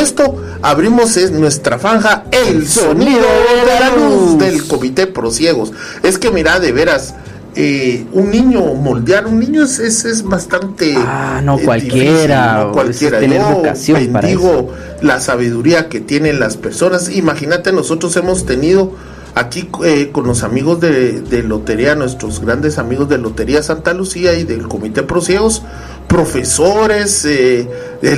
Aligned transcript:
esto 0.00 0.36
abrimos 0.62 1.16
nuestra 1.32 1.78
franja 1.78 2.24
El 2.30 2.66
Sonido 2.66 3.20
de 3.20 3.80
la 3.80 3.96
Luz 3.96 4.38
del 4.38 4.66
Comité 4.66 5.06
Prosiegos. 5.06 5.72
Es 6.02 6.18
que 6.18 6.30
mira, 6.30 6.60
de 6.60 6.72
veras, 6.72 7.14
eh, 7.54 8.06
un 8.12 8.30
niño, 8.30 8.74
moldear 8.74 9.26
un 9.26 9.40
niño 9.40 9.64
es, 9.64 9.78
es, 9.80 10.22
bastante. 10.22 10.94
Ah, 10.96 11.40
no 11.42 11.58
eh, 11.58 11.64
cualquiera. 11.64 12.64
no 12.64 12.72
cualquiera. 12.72 13.20
Yo 13.20 13.94
bendigo 13.94 14.72
la 15.02 15.20
sabiduría 15.20 15.88
que 15.88 16.00
tienen 16.00 16.38
las 16.38 16.56
personas. 16.56 17.08
Imagínate, 17.10 17.72
nosotros 17.72 18.16
hemos 18.16 18.46
tenido 18.46 18.92
aquí 19.34 19.68
eh, 19.84 20.10
con 20.12 20.26
los 20.26 20.42
amigos 20.42 20.80
de, 20.80 21.20
de, 21.20 21.42
Lotería, 21.42 21.94
nuestros 21.94 22.40
grandes 22.40 22.78
amigos 22.78 23.08
de 23.08 23.18
Lotería 23.18 23.62
Santa 23.62 23.94
Lucía 23.94 24.34
y 24.34 24.44
del 24.44 24.68
Comité 24.68 25.02
Prosiegos, 25.02 25.62
profesores. 26.08 27.24
Eh, 27.24 27.68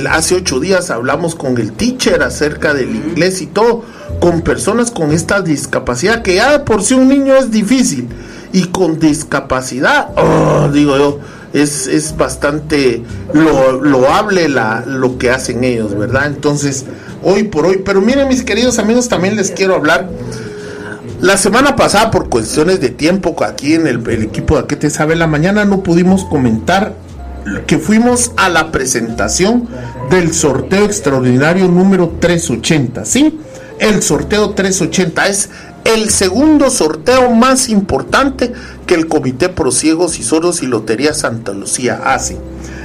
hace 0.09 0.35
ocho 0.35 0.59
días 0.59 0.89
hablamos 0.89 1.35
con 1.35 1.57
el 1.57 1.73
teacher 1.73 2.23
acerca 2.23 2.73
del 2.73 2.95
inglés 2.95 3.41
y 3.41 3.47
todo, 3.47 3.83
con 4.19 4.41
personas 4.41 4.89
con 4.89 5.11
esta 5.11 5.41
discapacidad, 5.41 6.23
que 6.23 6.35
ya 6.35 6.65
por 6.65 6.83
si 6.83 6.95
un 6.95 7.09
niño 7.09 7.35
es 7.35 7.51
difícil 7.51 8.07
y 8.53 8.65
con 8.65 8.99
discapacidad, 8.99 10.09
oh, 10.17 10.69
digo 10.71 10.97
yo, 10.97 11.19
es, 11.53 11.87
es 11.87 12.15
bastante 12.17 13.03
lo, 13.33 13.81
loable 13.81 14.49
la, 14.49 14.83
lo 14.85 15.17
que 15.17 15.29
hacen 15.29 15.63
ellos, 15.63 15.97
¿verdad? 15.97 16.27
Entonces, 16.27 16.85
hoy 17.23 17.43
por 17.43 17.65
hoy, 17.65 17.81
pero 17.83 18.01
miren 18.01 18.27
mis 18.27 18.43
queridos 18.43 18.79
amigos, 18.79 19.09
también 19.09 19.35
les 19.35 19.51
quiero 19.51 19.75
hablar. 19.75 20.09
La 21.19 21.37
semana 21.37 21.75
pasada, 21.75 22.09
por 22.09 22.29
cuestiones 22.29 22.81
de 22.81 22.89
tiempo, 22.89 23.35
aquí 23.43 23.75
en 23.75 23.85
el, 23.85 24.07
el 24.09 24.23
equipo 24.23 24.57
de 24.57 24.65
¿Qué 24.65 24.75
te 24.75 24.89
sabe 24.89 25.15
la 25.15 25.27
mañana, 25.27 25.65
no 25.65 25.83
pudimos 25.83 26.25
comentar 26.25 26.95
que 27.67 27.77
fuimos 27.77 28.31
a 28.37 28.49
la 28.49 28.71
presentación 28.71 29.67
del 30.09 30.33
sorteo 30.33 30.85
extraordinario 30.85 31.67
número 31.67 32.17
380, 32.19 33.05
¿sí? 33.05 33.39
El 33.79 34.03
sorteo 34.03 34.51
380 34.51 35.27
es 35.27 35.49
el 35.83 36.09
segundo 36.09 36.69
sorteo 36.69 37.31
más 37.31 37.69
importante 37.69 38.53
que 38.85 38.93
el 38.93 39.07
Comité 39.07 39.49
Prosiegos 39.49 40.19
y 40.19 40.23
Soros 40.23 40.61
y 40.61 40.67
Lotería 40.67 41.13
Santa 41.13 41.53
Lucía 41.53 42.01
hace. 42.05 42.37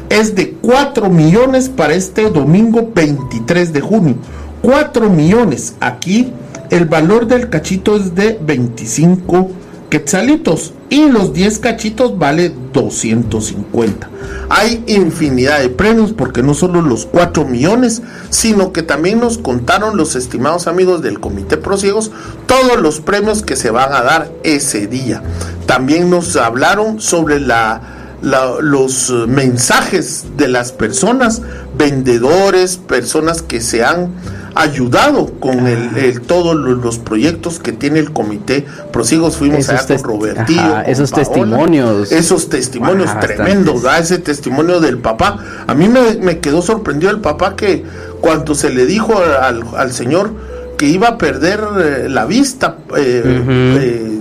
Es 0.08 0.34
de 0.34 0.52
4 0.52 1.10
millones 1.10 1.68
para 1.68 1.94
este 1.94 2.30
domingo 2.30 2.90
23 2.94 3.72
de 3.72 3.80
junio. 3.80 4.16
4 4.62 5.10
millones. 5.10 5.74
Aquí 5.80 6.32
el 6.70 6.86
valor 6.86 7.26
del 7.26 7.50
cachito 7.50 7.96
es 7.96 8.14
de 8.14 8.38
25 8.40 9.50
quetzalitos 9.88 10.72
y 10.90 11.08
los 11.08 11.32
10 11.32 11.58
cachitos 11.58 12.18
vale 12.18 12.52
250. 12.72 14.08
Hay 14.48 14.84
infinidad 14.86 15.60
de 15.60 15.68
premios 15.68 16.12
porque 16.12 16.42
no 16.42 16.54
solo 16.54 16.82
los 16.82 17.06
4 17.06 17.44
millones, 17.44 18.02
sino 18.30 18.72
que 18.72 18.82
también 18.82 19.20
nos 19.20 19.38
contaron 19.38 19.96
los 19.96 20.14
estimados 20.14 20.66
amigos 20.66 21.02
del 21.02 21.20
Comité 21.20 21.56
Prosiegos 21.56 22.10
todos 22.46 22.80
los 22.80 23.00
premios 23.00 23.42
que 23.42 23.56
se 23.56 23.70
van 23.70 23.92
a 23.92 24.02
dar 24.02 24.30
ese 24.44 24.86
día. 24.86 25.22
También 25.66 26.10
nos 26.10 26.36
hablaron 26.36 27.00
sobre 27.00 27.40
la, 27.40 27.95
los 28.22 29.10
mensajes 29.28 30.24
de 30.36 30.48
las 30.48 30.72
personas, 30.72 31.42
vendedores, 31.76 32.76
personas 32.76 33.42
que 33.42 33.60
se 33.60 33.84
han 33.84 34.10
ayudado 34.56 35.26
con 35.38 35.66
el, 35.66 36.22
todos 36.22 36.56
los 36.56 36.98
proyectos 36.98 37.60
que 37.60 37.72
tiene 37.72 37.98
el 38.00 38.12
comité 38.12 38.64
Prosigos. 38.90 39.36
Fuimos 39.36 39.68
allá 39.68 39.86
con 39.86 40.02
Robertillo. 40.02 40.80
esos 40.86 41.12
testimonios. 41.12 42.10
Esos 42.10 42.48
testimonios 42.48 43.10
tremendos, 43.20 43.82
ese 44.00 44.18
testimonio 44.18 44.80
del 44.80 44.98
papá. 44.98 45.38
A 45.66 45.74
mí 45.74 45.88
me, 45.88 46.40
quedó 46.40 46.62
sorprendido 46.62 47.12
el 47.12 47.20
papá 47.20 47.54
que 47.54 47.84
cuando 48.20 48.54
se 48.54 48.70
le 48.70 48.86
dijo 48.86 49.14
al, 49.18 49.92
señor 49.92 50.32
que 50.78 50.86
iba 50.86 51.08
a 51.08 51.18
perder 51.18 51.60
eh, 51.78 52.08
la 52.08 52.26
vista 52.26 52.76
eh, 52.96 53.22
eh, 53.24 54.18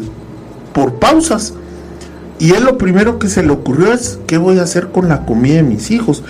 por 0.73 0.95
pausas, 0.95 1.53
y 2.37 2.51
él 2.51 2.65
lo 2.65 2.77
primero 2.77 3.17
que 3.17 3.29
se 3.29 3.43
le 3.43 3.51
ocurrió 3.51 3.93
es, 3.93 4.19
¿qué 4.27 4.37
voy 4.37 4.59
a 4.59 4.63
hacer 4.63 4.89
con 4.89 5.07
la 5.07 5.25
comida 5.25 5.55
de 5.55 5.63
mis 5.63 5.89
hijos? 5.91 6.23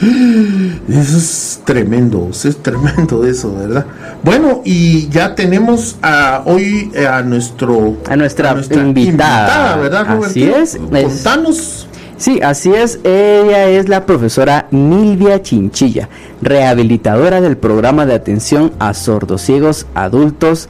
Eso 0.88 1.18
es 1.18 1.62
tremendo, 1.66 2.30
es 2.32 2.58
tremendo 2.62 3.26
eso, 3.26 3.56
¿verdad? 3.56 3.86
Bueno, 4.24 4.62
y 4.64 5.10
ya 5.10 5.34
tenemos 5.34 5.98
a, 6.02 6.44
hoy 6.46 6.92
eh, 6.94 7.08
a 7.08 7.24
nuestro 7.24 7.98
a 8.08 8.16
nuestra, 8.16 8.56
invitada. 8.76 9.78
¿verdad, 9.78 10.24
Así 10.24 10.44
es. 10.44 10.78
Contanos. 10.78 11.88
Sí, 12.18 12.40
así 12.42 12.72
es. 12.72 13.00
Ella 13.04 13.68
es 13.68 13.90
la 13.90 14.06
profesora 14.06 14.68
Milvia 14.72 15.42
Chinchilla, 15.42 16.08
rehabilitadora 16.42 17.42
del 17.42 17.58
programa 17.58 18.06
de 18.06 18.14
atención 18.14 18.72
a 18.80 18.94
sordociegos 18.94 19.86
adultos 19.96 20.70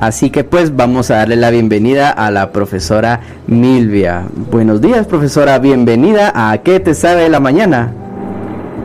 Así 0.00 0.30
que 0.30 0.42
pues 0.42 0.74
vamos 0.74 1.12
a 1.12 1.18
darle 1.18 1.36
la 1.36 1.50
bienvenida 1.50 2.10
a 2.10 2.32
la 2.32 2.50
profesora 2.50 3.20
Milvia. 3.46 4.24
Buenos 4.50 4.80
días, 4.80 5.06
profesora. 5.06 5.60
Bienvenida 5.60 6.32
a 6.34 6.58
¿Qué 6.58 6.80
te 6.80 6.94
sabe 6.94 7.22
de 7.22 7.28
la 7.28 7.38
mañana? 7.38 7.92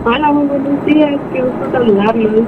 Hola, 0.05 0.31
muy 0.31 0.45
buenos 0.45 0.85
días. 0.85 1.19
Qué 1.33 1.41
gusto 1.41 1.71
saludarlos. 1.71 2.43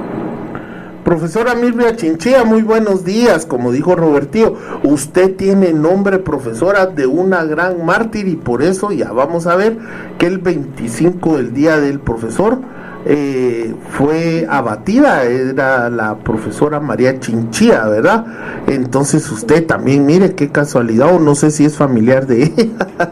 Profesora 1.02 1.56
Milvia 1.56 1.96
Chinchilla, 1.96 2.44
muy 2.44 2.62
buenos 2.62 3.04
días. 3.04 3.44
Como 3.44 3.72
dijo 3.72 3.96
Robertío, 3.96 4.54
usted 4.84 5.34
tiene 5.34 5.72
nombre, 5.72 6.20
profesora, 6.20 6.86
de 6.86 7.08
una 7.08 7.42
gran 7.46 7.84
mártir 7.84 8.28
y 8.28 8.36
por 8.36 8.62
eso 8.62 8.92
ya 8.92 9.10
vamos 9.10 9.48
a 9.48 9.56
ver 9.56 9.76
que 10.18 10.26
el 10.26 10.38
25 10.38 11.38
del 11.38 11.52
día 11.52 11.78
del 11.78 11.98
profesor 11.98 12.58
eh, 13.10 13.74
fue 13.88 14.46
abatida, 14.50 15.24
era 15.24 15.88
la 15.88 16.18
profesora 16.18 16.78
María 16.78 17.18
Chinchilla, 17.18 17.88
¿verdad? 17.88 18.26
Entonces 18.66 19.30
usted 19.32 19.66
también, 19.66 20.04
mire 20.04 20.34
qué 20.34 20.50
casualidad, 20.50 21.14
o 21.14 21.18
no 21.18 21.34
sé 21.34 21.50
si 21.50 21.64
es 21.64 21.74
familiar 21.78 22.26
de 22.26 22.42
ella. 22.42 22.66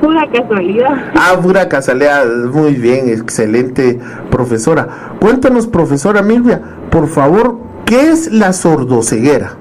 Pura 0.00 0.26
casualidad. 0.32 1.12
Ah, 1.14 1.38
pura 1.40 1.68
casualidad, 1.68 2.24
muy 2.52 2.74
bien, 2.74 3.10
excelente 3.10 4.00
profesora. 4.30 4.88
Cuéntanos, 5.20 5.66
profesora 5.66 6.22
Milvia, 6.22 6.60
por 6.90 7.06
favor, 7.06 7.58
¿qué 7.84 8.10
es 8.10 8.32
la 8.32 8.54
sordoceguera? 8.54 9.56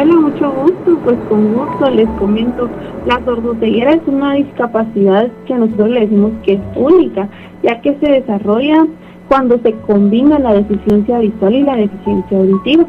Hola, 0.00 0.14
mucho 0.14 0.52
gusto. 0.52 0.96
Pues 1.02 1.16
con 1.28 1.54
gusto 1.54 1.90
les 1.90 2.08
comento. 2.20 2.68
La 3.04 3.20
sordoceguera 3.24 3.94
es 3.94 4.02
una 4.06 4.34
discapacidad 4.34 5.28
que 5.46 5.54
nosotros 5.56 5.88
le 5.90 6.00
decimos 6.02 6.32
que 6.44 6.52
es 6.52 6.60
única, 6.76 7.28
ya 7.62 7.80
que 7.80 7.96
se 7.98 8.10
desarrolla 8.10 8.86
cuando 9.28 9.58
se 9.58 9.72
combina 9.86 10.38
la 10.38 10.54
deficiencia 10.54 11.18
visual 11.18 11.54
y 11.54 11.62
la 11.62 11.76
deficiencia 11.76 12.38
auditiva. 12.38 12.86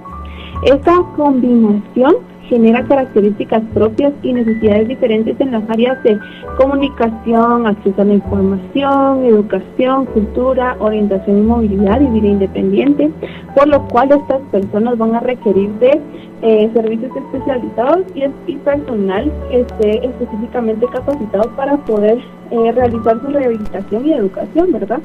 Esta 0.64 0.96
combinación 1.16 2.16
genera 2.50 2.84
características 2.84 3.62
propias 3.74 4.12
y 4.24 4.34
necesidades 4.34 4.88
diferentes 4.88 5.40
en 5.40 5.52
las 5.52 5.70
áreas 5.70 6.02
de 6.04 6.20
comunicación, 6.58 7.68
acceso 7.68 8.02
a 8.02 8.06
la 8.06 8.14
información, 8.16 9.24
educación, 9.24 10.06
cultura, 10.08 10.76
orientación 10.80 11.38
y 11.38 11.42
movilidad 11.42 12.02
y 12.02 12.08
vida 12.08 12.28
independiente, 12.28 13.12
por 13.56 13.68
lo 13.68 13.88
cual 13.88 14.12
estas 14.12 14.42
personas 14.52 14.98
van 14.98 15.16
a 15.16 15.20
requerir 15.20 15.70
de 15.80 16.02
eh, 16.42 16.70
servicios 16.74 17.12
especializados 17.16 18.06
y, 18.16 18.56
personal 18.58 19.32
que 19.50 19.62
esté 19.62 20.06
específicamente 20.06 20.86
capacitado 20.92 21.50
para 21.56 21.78
poder 21.78 22.18
eh, 22.52 22.72
realizar 22.72 23.20
su 23.22 23.28
rehabilitación 23.28 24.08
y 24.08 24.14
educación, 24.14 24.72
¿verdad? 24.72 25.02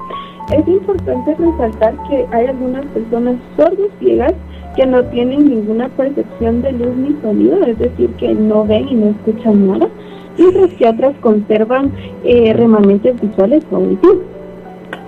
Es 0.52 0.66
importante 0.68 1.34
resaltar 1.34 1.94
que 2.08 2.26
hay 2.30 2.46
algunas 2.46 2.84
personas 2.86 3.36
sordos 3.56 3.90
ciegas 3.98 4.34
que 4.74 4.86
no 4.86 5.04
tienen 5.04 5.48
ninguna 5.48 5.88
percepción 5.90 6.62
de 6.62 6.72
luz 6.72 6.96
ni 6.96 7.16
sonido, 7.22 7.64
es 7.64 7.78
decir, 7.78 8.10
que 8.18 8.34
no 8.34 8.66
ven 8.66 8.88
y 8.88 8.94
no 8.94 9.06
escuchan 9.10 9.66
nada, 9.66 9.88
mientras 10.38 10.72
que 10.74 10.88
otras 10.88 11.16
conservan 11.20 11.92
eh, 12.24 12.52
remanentes 12.54 13.20
visuales 13.20 13.64
o 13.70 13.76
auditivos. 13.76 14.18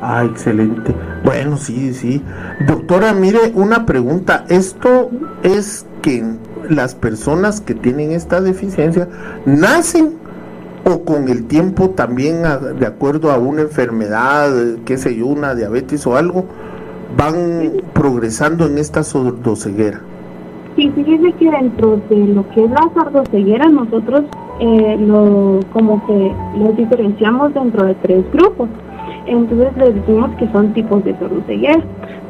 Ah, 0.01 0.25
excelente. 0.25 0.95
Bueno, 1.25 1.57
sí, 1.57 1.93
sí. 1.95 2.23
Doctora, 2.67 3.15
mire, 3.15 3.39
una 3.55 3.87
pregunta. 3.87 4.45
¿Esto 4.49 5.11
es 5.43 5.87
que 6.03 6.23
las 6.69 6.95
personas 6.95 7.61
que 7.61 7.75
tienen 7.75 8.13
esta 8.13 8.41
deficiencia 8.41 9.09
nacen 9.47 10.15
o 10.85 11.03
con 11.03 11.29
el 11.29 11.47
tiempo 11.47 11.91
también, 11.91 12.43
de 12.79 12.87
acuerdo 12.87 13.33
a 13.33 13.39
una 13.39 13.63
enfermedad, 13.63 14.53
qué 14.85 14.99
sé 14.99 15.17
yo, 15.17 15.27
una 15.27 15.55
diabetes 15.55 16.07
o 16.07 16.17
algo, 16.17 16.47
van 17.17 17.73
progresando 17.93 18.67
en 18.67 18.79
esta 18.79 19.03
sordoceguera? 19.03 20.01
Sí, 20.77 20.91
fíjese 20.95 21.33
que 21.33 21.51
dentro 21.51 22.01
de 22.11 22.17
lo 22.29 22.49
que 22.51 22.65
es 22.65 22.71
la 22.71 22.91
sordoceguera 22.95 23.69
nosotros 23.69 24.25
eh, 24.61 24.97
lo, 25.01 25.61
como 25.73 26.05
que 26.07 26.35
los 26.59 26.77
diferenciamos 26.77 27.55
dentro 27.55 27.87
de 27.87 27.95
tres 27.97 28.25
grupos. 28.33 28.69
Entonces 29.27 29.77
les 29.77 29.95
decimos 29.95 30.31
que 30.39 30.49
son 30.53 30.73
tipos 30.73 31.05
de 31.05 31.19
sordoceguera. 31.19 31.83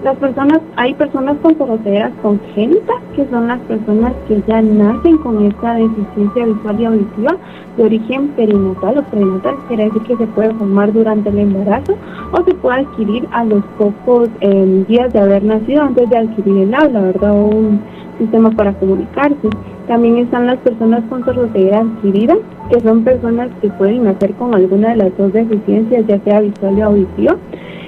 Las 0.05 0.17
personas, 0.19 0.61
hay 0.77 0.95
personas 0.95 1.37
con 1.43 1.57
sordoceguera 1.59 2.11
congénita, 2.23 2.93
que 3.15 3.27
son 3.29 3.49
las 3.49 3.61
personas 3.61 4.13
que 4.29 4.43
ya 4.47 4.63
nacen 4.63 5.19
con 5.19 5.45
esta 5.45 5.75
deficiencia 5.75 6.47
visual 6.47 6.81
y 6.81 6.85
auditiva 6.85 7.37
de 7.77 7.85
origen 7.85 8.29
perinatal 8.29 8.99
o 8.99 9.03
prenatal, 9.05 9.57
quiere 9.69 9.85
decir 9.85 10.03
que 10.03 10.17
se 10.17 10.27
puede 10.29 10.55
formar 10.55 10.93
durante 10.93 11.29
el 11.29 11.39
embarazo 11.39 11.97
o 12.33 12.45
se 12.45 12.55
puede 12.55 12.81
adquirir 12.81 13.29
a 13.33 13.45
los 13.45 13.63
pocos 13.79 14.29
eh, 14.41 14.85
días 14.89 15.13
de 15.13 15.21
haber 15.21 15.45
nacido 15.45 15.83
antes 15.83 16.09
de 16.09 16.19
adquirir 16.19 16.63
el 16.63 16.75
habla, 16.75 17.01
¿verdad? 17.01 17.33
O 17.33 17.47
un 17.47 17.81
sistema 18.19 18.51
para 18.51 18.73
comunicarse. 18.75 19.49
También 19.87 20.17
están 20.19 20.47
las 20.47 20.59
personas 20.59 21.05
con 21.09 21.25
sordoceguera 21.25 21.81
adquirida, 21.81 22.37
que 22.71 22.81
son 22.81 23.05
personas 23.05 23.51
que 23.61 23.69
pueden 23.71 24.05
nacer 24.05 24.33
con 24.35 24.55
alguna 24.55 24.91
de 24.91 24.97
las 24.97 25.17
dos 25.17 25.33
deficiencias, 25.33 26.07
ya 26.07 26.19
sea 26.25 26.41
visual 26.41 26.79
o 26.81 26.85
auditiva, 26.85 27.37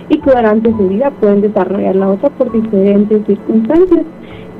y 0.08 0.18
que 0.18 0.30
durante 0.30 0.70
su 0.70 0.88
vida 0.88 1.10
pueden 1.20 1.40
desarrollar 1.40 1.96
la 1.96 2.10
otra 2.10 2.30
por 2.30 2.52
diferentes 2.52 3.26
circunstancias. 3.26 4.04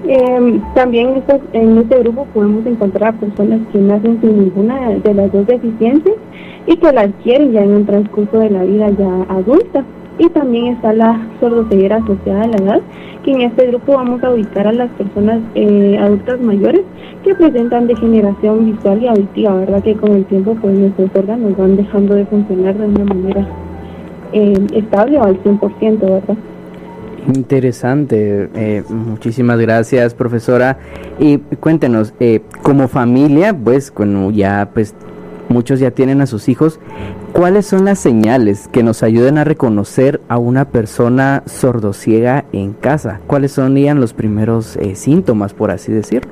Eh, 0.06 0.60
también 0.74 1.22
en 1.52 1.78
este 1.78 1.98
grupo 1.98 2.26
podemos 2.32 2.64
encontrar 2.66 3.14
personas 3.18 3.60
que 3.72 3.78
nacen 3.78 4.20
sin 4.20 4.38
ninguna 4.38 4.90
de 4.90 5.14
las 5.14 5.32
dos 5.32 5.46
deficiencias 5.46 6.14
y 6.66 6.76
que 6.76 6.92
la 6.92 7.02
adquieren 7.02 7.52
ya 7.52 7.62
en 7.62 7.74
el 7.74 7.86
transcurso 7.86 8.38
de 8.38 8.50
la 8.50 8.62
vida 8.64 8.90
ya 8.90 9.26
adulta. 9.28 9.84
Y 10.18 10.28
también 10.30 10.66
está 10.74 10.92
la 10.92 11.26
sordoceguera 11.40 11.96
asociada 11.96 12.42
a 12.42 12.48
la 12.48 12.56
edad, 12.56 12.80
que 13.24 13.32
en 13.32 13.42
este 13.42 13.68
grupo 13.68 13.94
vamos 13.94 14.22
a 14.24 14.30
ubicar 14.30 14.66
a 14.66 14.72
las 14.72 14.90
personas 14.92 15.40
eh, 15.54 15.96
adultas 16.00 16.40
mayores 16.40 16.82
que 17.24 17.34
presentan 17.34 17.86
degeneración 17.86 18.72
visual 18.72 19.02
y 19.02 19.06
auditiva, 19.06 19.54
¿verdad? 19.54 19.82
Que 19.82 19.94
con 19.94 20.12
el 20.12 20.24
tiempo 20.24 20.56
pues 20.60 20.78
nuestros 20.78 21.10
órganos 21.14 21.56
van 21.56 21.76
dejando 21.76 22.14
de 22.14 22.26
funcionar 22.26 22.76
de 22.76 22.86
una 22.86 23.04
manera 23.04 23.46
eh, 24.32 24.66
estable 24.74 25.18
o 25.18 25.24
al 25.24 25.42
100%, 25.42 26.00
¿verdad? 26.00 26.36
Interesante, 27.34 28.48
eh, 28.54 28.82
muchísimas 28.88 29.58
gracias 29.58 30.14
profesora. 30.14 30.78
Y 31.18 31.38
cuéntenos, 31.38 32.14
eh, 32.20 32.40
como 32.62 32.88
familia, 32.88 33.54
pues 33.54 33.90
cuando 33.90 34.30
ya 34.30 34.70
pues 34.72 34.94
muchos 35.48 35.80
ya 35.80 35.90
tienen 35.90 36.20
a 36.20 36.26
sus 36.26 36.48
hijos, 36.48 36.80
¿cuáles 37.32 37.66
son 37.66 37.84
las 37.84 37.98
señales 37.98 38.68
que 38.68 38.82
nos 38.82 39.02
ayuden 39.02 39.38
a 39.38 39.44
reconocer 39.44 40.20
a 40.28 40.38
una 40.38 40.66
persona 40.66 41.42
sordociega 41.46 42.44
en 42.52 42.72
casa? 42.72 43.20
¿Cuáles 43.26 43.52
serían 43.52 44.00
los 44.00 44.12
primeros 44.12 44.76
eh, 44.76 44.94
síntomas, 44.94 45.54
por 45.54 45.70
así 45.70 45.92
decirlo? 45.92 46.30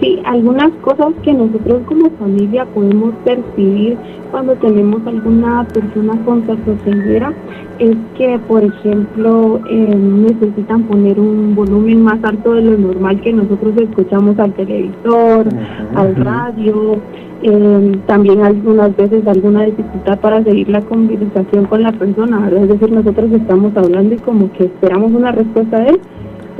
Sí, 0.00 0.20
algunas 0.24 0.70
cosas 0.82 1.12
que 1.22 1.32
nosotros 1.32 1.82
como 1.86 2.10
familia 2.12 2.64
podemos 2.66 3.14
percibir 3.24 3.98
cuando 4.30 4.54
tenemos 4.56 5.06
alguna 5.06 5.64
persona 5.64 6.14
con 6.24 6.46
sordoceguera 6.46 7.34
es 7.78 7.96
que, 8.16 8.38
por 8.46 8.62
ejemplo, 8.62 9.60
eh, 9.68 9.94
necesitan 9.96 10.84
poner 10.84 11.18
un 11.18 11.54
volumen 11.54 12.02
más 12.02 12.22
alto 12.24 12.54
de 12.54 12.62
lo 12.62 12.78
normal 12.78 13.20
que 13.20 13.32
nosotros 13.32 13.74
escuchamos 13.76 14.38
al 14.38 14.52
televisor, 14.54 15.46
al 15.94 16.16
radio, 16.16 16.96
eh, 17.42 17.98
también 18.06 18.42
algunas 18.42 18.96
veces 18.96 19.26
alguna 19.26 19.64
dificultad 19.64 20.18
para 20.20 20.42
seguir 20.42 20.68
la 20.68 20.80
conversación 20.82 21.64
con 21.66 21.82
la 21.82 21.92
persona, 21.92 22.48
Es 22.48 22.68
decir, 22.68 22.92
nosotros 22.92 23.32
estamos 23.32 23.76
hablando 23.76 24.14
y 24.14 24.18
como 24.18 24.52
que 24.52 24.64
esperamos 24.64 25.12
una 25.12 25.32
respuesta 25.32 25.80
de 25.80 25.90
él 25.90 26.00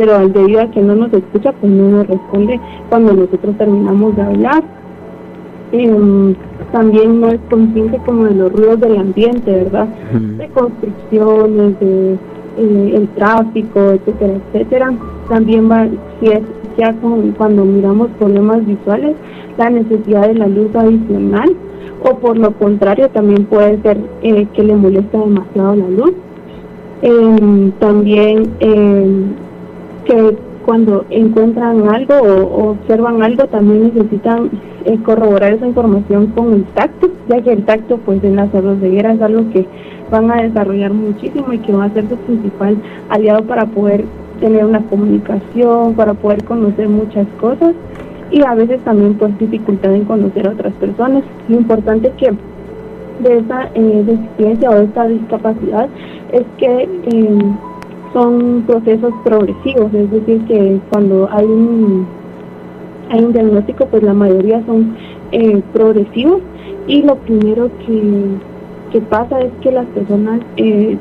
pero 0.00 0.16
al 0.16 0.32
debido 0.32 0.62
a 0.62 0.70
que 0.70 0.80
no 0.80 0.94
nos 0.94 1.12
escucha, 1.12 1.52
pues 1.52 1.70
no 1.70 1.90
nos 1.90 2.06
responde 2.06 2.58
cuando 2.88 3.12
nosotros 3.12 3.54
terminamos 3.58 4.16
de 4.16 4.22
hablar. 4.22 4.62
Em, 5.72 6.34
también 6.72 7.20
no 7.20 7.28
es 7.28 7.38
consciente 7.50 7.98
como 8.06 8.24
de 8.24 8.34
los 8.34 8.50
ruidos 8.50 8.80
del 8.80 8.96
ambiente, 8.96 9.50
¿verdad? 9.50 9.88
De 10.38 10.48
construcciones, 10.48 11.78
de 11.80 12.14
eh, 12.58 12.92
el 12.96 13.08
tráfico, 13.08 13.90
etcétera, 13.90 14.34
etcétera. 14.52 14.92
También 15.30 15.70
va, 15.70 15.86
si 16.18 16.26
es 16.26 16.42
ya 16.76 16.92
como 16.94 17.22
cuando 17.38 17.64
miramos 17.64 18.08
problemas 18.18 18.66
visuales, 18.66 19.14
la 19.56 19.70
necesidad 19.70 20.26
de 20.26 20.34
la 20.34 20.48
luz 20.48 20.74
adicional, 20.74 21.56
o 22.02 22.18
por 22.18 22.36
lo 22.36 22.50
contrario 22.52 23.08
también 23.10 23.44
puede 23.44 23.80
ser 23.82 23.98
eh, 24.22 24.46
que 24.52 24.64
le 24.64 24.74
molesta 24.74 25.18
demasiado 25.18 25.76
la 25.76 25.88
luz. 25.88 26.12
Em, 27.02 27.70
también 27.78 28.50
em, 28.58 29.32
que 30.04 30.36
cuando 30.64 31.04
encuentran 31.10 31.88
algo 31.88 32.14
o, 32.14 32.70
observan 32.72 33.22
algo 33.22 33.44
también 33.46 33.84
necesitan 33.94 34.50
eh, 34.84 34.98
corroborar 35.04 35.52
esa 35.52 35.66
información 35.66 36.26
con 36.28 36.54
el 36.54 36.64
tacto, 36.74 37.08
ya 37.28 37.40
que 37.40 37.52
el 37.52 37.64
tacto 37.64 37.98
pues 37.98 38.22
en 38.24 38.36
las 38.36 38.50
ceguera 38.50 39.12
es 39.12 39.22
algo 39.22 39.48
que 39.52 39.64
van 40.10 40.30
a 40.30 40.42
desarrollar 40.42 40.92
muchísimo 40.92 41.52
y 41.52 41.58
que 41.58 41.72
va 41.72 41.84
a 41.84 41.90
ser 41.90 42.08
su 42.08 42.16
principal 42.16 42.76
aliado 43.08 43.44
para 43.44 43.66
poder 43.66 44.04
tener 44.40 44.64
una 44.64 44.80
comunicación, 44.82 45.94
para 45.94 46.14
poder 46.14 46.42
conocer 46.44 46.88
muchas 46.88 47.26
cosas 47.40 47.74
y 48.30 48.42
a 48.42 48.54
veces 48.54 48.80
también 48.84 49.14
pues 49.14 49.36
dificultad 49.38 49.94
en 49.94 50.04
conocer 50.04 50.46
a 50.48 50.52
otras 50.52 50.72
personas. 50.74 51.24
Lo 51.48 51.56
importante 51.56 52.12
que 52.16 52.32
de 53.22 53.38
esa 53.38 53.68
eh, 53.74 54.02
deficiencia 54.06 54.70
o 54.70 54.76
esta 54.76 55.06
discapacidad 55.06 55.88
es 56.32 56.44
que 56.58 56.88
eh, 57.12 57.38
son 58.12 58.64
procesos 58.66 59.12
progresivos, 59.24 59.92
es 59.94 60.10
decir, 60.10 60.44
que 60.46 60.80
cuando 60.90 61.28
hay 61.30 61.44
un, 61.44 62.06
hay 63.10 63.24
un 63.24 63.32
diagnóstico, 63.32 63.86
pues 63.86 64.02
la 64.02 64.14
mayoría 64.14 64.64
son 64.66 64.96
eh, 65.32 65.62
progresivos 65.72 66.40
y 66.86 67.02
lo 67.02 67.16
primero 67.16 67.70
que, 67.86 68.02
que 68.92 69.00
pasa 69.02 69.40
es 69.40 69.52
que 69.60 69.70
las 69.70 69.86
personas 69.86 70.40
eh, 70.56 70.96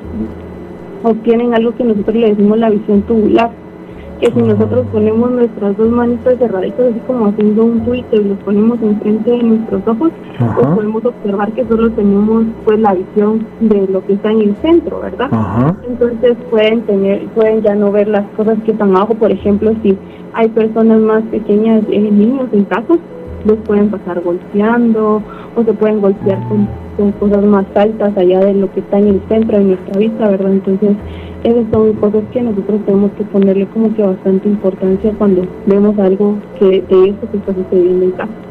obtienen 1.04 1.54
algo 1.54 1.76
que 1.76 1.84
nosotros 1.84 2.16
le 2.16 2.30
decimos 2.30 2.58
la 2.58 2.70
visión 2.70 3.02
tubular 3.04 3.52
que 4.20 4.28
si 4.32 4.42
nosotros 4.42 4.86
ponemos 4.92 5.32
nuestras 5.32 5.78
dos 5.78 5.90
manitas 5.90 6.38
cerraditas 6.38 6.88
así 6.92 7.00
como 7.08 7.28
haciendo 7.28 7.64
un 7.64 7.86
tuito 7.86 8.18
y 8.18 8.24
los 8.26 8.38
ponemos 8.40 8.82
enfrente 8.82 9.32
de 9.32 9.44
nuestros 9.44 9.88
ojos, 9.88 10.12
pues 10.38 10.68
podemos 10.68 11.06
observar 11.06 11.52
que 11.54 11.66
solo 11.66 11.90
tenemos 11.92 12.46
pues 12.66 12.80
la 12.80 12.94
visión 12.94 13.48
de 13.62 13.88
lo 13.88 14.06
que 14.06 14.14
está 14.14 14.32
en 14.32 14.42
el 14.42 14.56
centro, 14.58 15.00
¿verdad? 15.00 15.30
Entonces 15.88 16.36
pueden 16.50 16.82
tener, 16.82 17.28
pueden 17.28 17.62
ya 17.62 17.76
no 17.76 17.92
ver 17.92 18.10
las 18.10 18.26
cosas 18.36 18.58
que 18.66 18.72
están 18.72 18.96
abajo, 18.96 19.14
por 19.16 19.32
ejemplo, 19.32 19.72
si 19.84 19.98
hay 20.34 20.50
personas 20.50 21.00
más 21.00 21.24
pequeñas, 21.32 21.84
eh, 21.90 22.00
niños 22.00 22.50
en 22.52 22.66
casa, 22.66 22.96
los 23.46 23.58
pueden 23.60 23.90
pasar 23.90 24.22
golpeando 24.22 25.22
o 25.56 25.64
se 25.64 25.74
pueden 25.74 26.02
golpear 26.02 26.40
con, 26.48 26.68
cosas 27.14 27.44
más 27.46 27.66
altas 27.76 28.18
allá 28.18 28.42
de 28.42 28.54
lo 28.54 28.72
que 28.74 28.82
está 28.82 29.00
en 29.00 29.08
el 29.08 29.22
centro 29.30 29.58
de 29.58 29.64
nuestra 29.64 30.00
vista, 30.00 30.30
¿verdad? 30.30 30.52
Entonces 30.52 30.98
esas 31.44 31.66
son 31.72 31.94
cosas 31.94 32.24
que 32.34 32.42
nosotros 32.42 32.82
tenemos 32.86 33.12
que 33.12 33.24
ponerle 33.24 33.66
como 33.68 33.94
que 33.96 34.04
bastante 34.04 34.50
importancia 34.50 35.14
cuando 35.18 35.44
vemos 35.66 35.98
algo 35.98 36.36
que 36.60 36.82
de 36.82 37.10
esto 37.10 37.32
que 37.32 37.38
está 37.38 37.54
sucediendo 37.54 38.06
en 38.06 38.12
casa. 38.12 38.49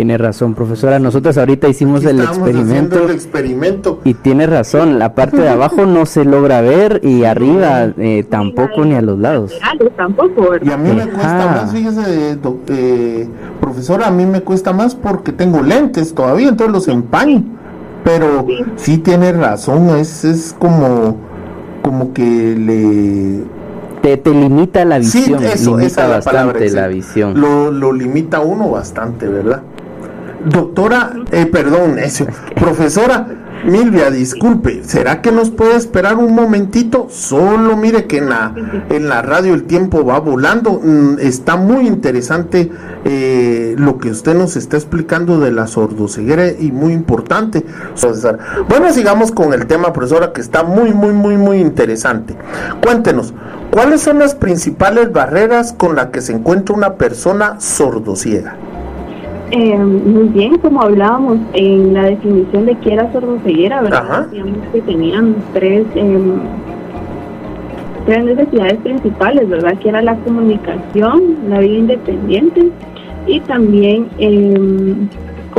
Tiene 0.00 0.16
razón, 0.16 0.54
profesora. 0.54 0.98
Nosotros 0.98 1.36
ahorita 1.36 1.68
hicimos 1.68 2.02
el 2.06 2.20
experimento, 2.20 3.04
el 3.04 3.10
experimento. 3.10 4.00
Y 4.02 4.14
tiene 4.14 4.46
razón, 4.46 4.98
la 4.98 5.14
parte 5.14 5.36
de 5.42 5.50
abajo 5.50 5.84
no 5.84 6.06
se 6.06 6.24
logra 6.24 6.62
ver 6.62 7.02
y 7.04 7.24
arriba 7.24 7.92
eh, 7.98 8.24
tampoco 8.26 8.86
ni 8.86 8.94
a 8.94 9.02
los 9.02 9.18
lados. 9.18 9.52
Tampoco, 9.98 10.56
Y 10.62 10.70
a 10.70 10.78
mí 10.78 10.90
me 10.92 11.06
cuesta 11.06 11.46
más, 11.46 11.70
fíjese, 11.70 12.38
eh, 12.68 13.28
profesora, 13.60 14.06
a 14.06 14.10
mí 14.10 14.24
me 14.24 14.40
cuesta 14.40 14.72
más 14.72 14.94
porque 14.94 15.32
tengo 15.32 15.60
lentes 15.60 16.14
todavía, 16.14 16.48
entonces 16.48 16.72
los 16.72 16.88
empaño. 16.88 17.44
Pero 18.02 18.46
sí, 18.76 18.96
tiene 18.96 19.32
razón, 19.32 19.90
es, 19.98 20.24
es 20.24 20.56
como 20.58 21.18
como 21.82 22.14
que 22.14 22.22
le 22.22 23.44
te, 24.00 24.16
te 24.16 24.30
limita 24.30 24.86
la 24.86 24.98
visión, 24.98 25.44
eso, 25.44 25.76
limita 25.76 26.08
bastante 26.08 26.70
la, 26.70 26.88
visión. 26.88 27.38
Lo, 27.38 27.70
lo 27.70 27.92
limita 27.92 28.40
uno 28.40 28.70
bastante, 28.70 29.28
¿verdad? 29.28 29.62
Doctora, 30.44 31.12
eh, 31.32 31.46
perdón, 31.46 31.98
eso, 31.98 32.26
profesora, 32.54 33.26
Milvia, 33.64 34.10
disculpe, 34.10 34.82
¿será 34.84 35.20
que 35.20 35.32
nos 35.32 35.50
puede 35.50 35.76
esperar 35.76 36.16
un 36.16 36.34
momentito? 36.34 37.08
Solo 37.10 37.76
mire 37.76 38.06
que 38.06 38.16
en 38.16 38.30
la, 38.30 38.54
en 38.88 39.08
la 39.08 39.20
radio 39.20 39.52
el 39.52 39.64
tiempo 39.64 40.02
va 40.02 40.18
volando. 40.18 40.80
Mm, 40.82 41.18
está 41.20 41.56
muy 41.56 41.86
interesante 41.86 42.70
eh, 43.04 43.74
lo 43.76 43.98
que 43.98 44.10
usted 44.10 44.34
nos 44.34 44.56
está 44.56 44.78
explicando 44.78 45.38
de 45.38 45.52
la 45.52 45.66
sordoceguera 45.66 46.48
y 46.50 46.72
muy 46.72 46.94
importante. 46.94 47.66
Bueno, 48.68 48.92
sigamos 48.92 49.30
con 49.30 49.52
el 49.52 49.66
tema, 49.66 49.92
profesora, 49.92 50.32
que 50.32 50.40
está 50.40 50.62
muy, 50.62 50.94
muy, 50.94 51.12
muy, 51.12 51.36
muy 51.36 51.58
interesante. 51.58 52.36
Cuéntenos, 52.82 53.34
¿cuáles 53.70 54.00
son 54.00 54.20
las 54.20 54.34
principales 54.34 55.12
barreras 55.12 55.74
con 55.74 55.96
las 55.96 56.06
que 56.06 56.22
se 56.22 56.32
encuentra 56.32 56.74
una 56.74 56.94
persona 56.94 57.60
sordociega? 57.60 58.56
Eh, 59.52 59.76
muy 59.76 60.28
bien, 60.28 60.58
como 60.58 60.80
hablábamos 60.80 61.38
en 61.54 61.92
la 61.92 62.04
definición 62.04 62.66
de 62.66 62.76
qué 62.76 62.92
era 62.92 63.12
sordoceguera, 63.12 63.82
¿verdad? 63.82 64.26
Decíamos 64.26 64.58
que 64.72 64.80
tenían 64.82 65.34
tres, 65.52 65.86
em, 65.96 66.38
tres 68.06 68.24
necesidades 68.24 68.76
principales, 68.78 69.48
¿verdad? 69.48 69.76
Que 69.78 69.88
era 69.88 70.02
la 70.02 70.14
comunicación, 70.16 71.36
la 71.48 71.58
vida 71.58 71.78
independiente 71.78 72.70
y 73.26 73.40
también 73.40 74.08
eh, 74.18 74.94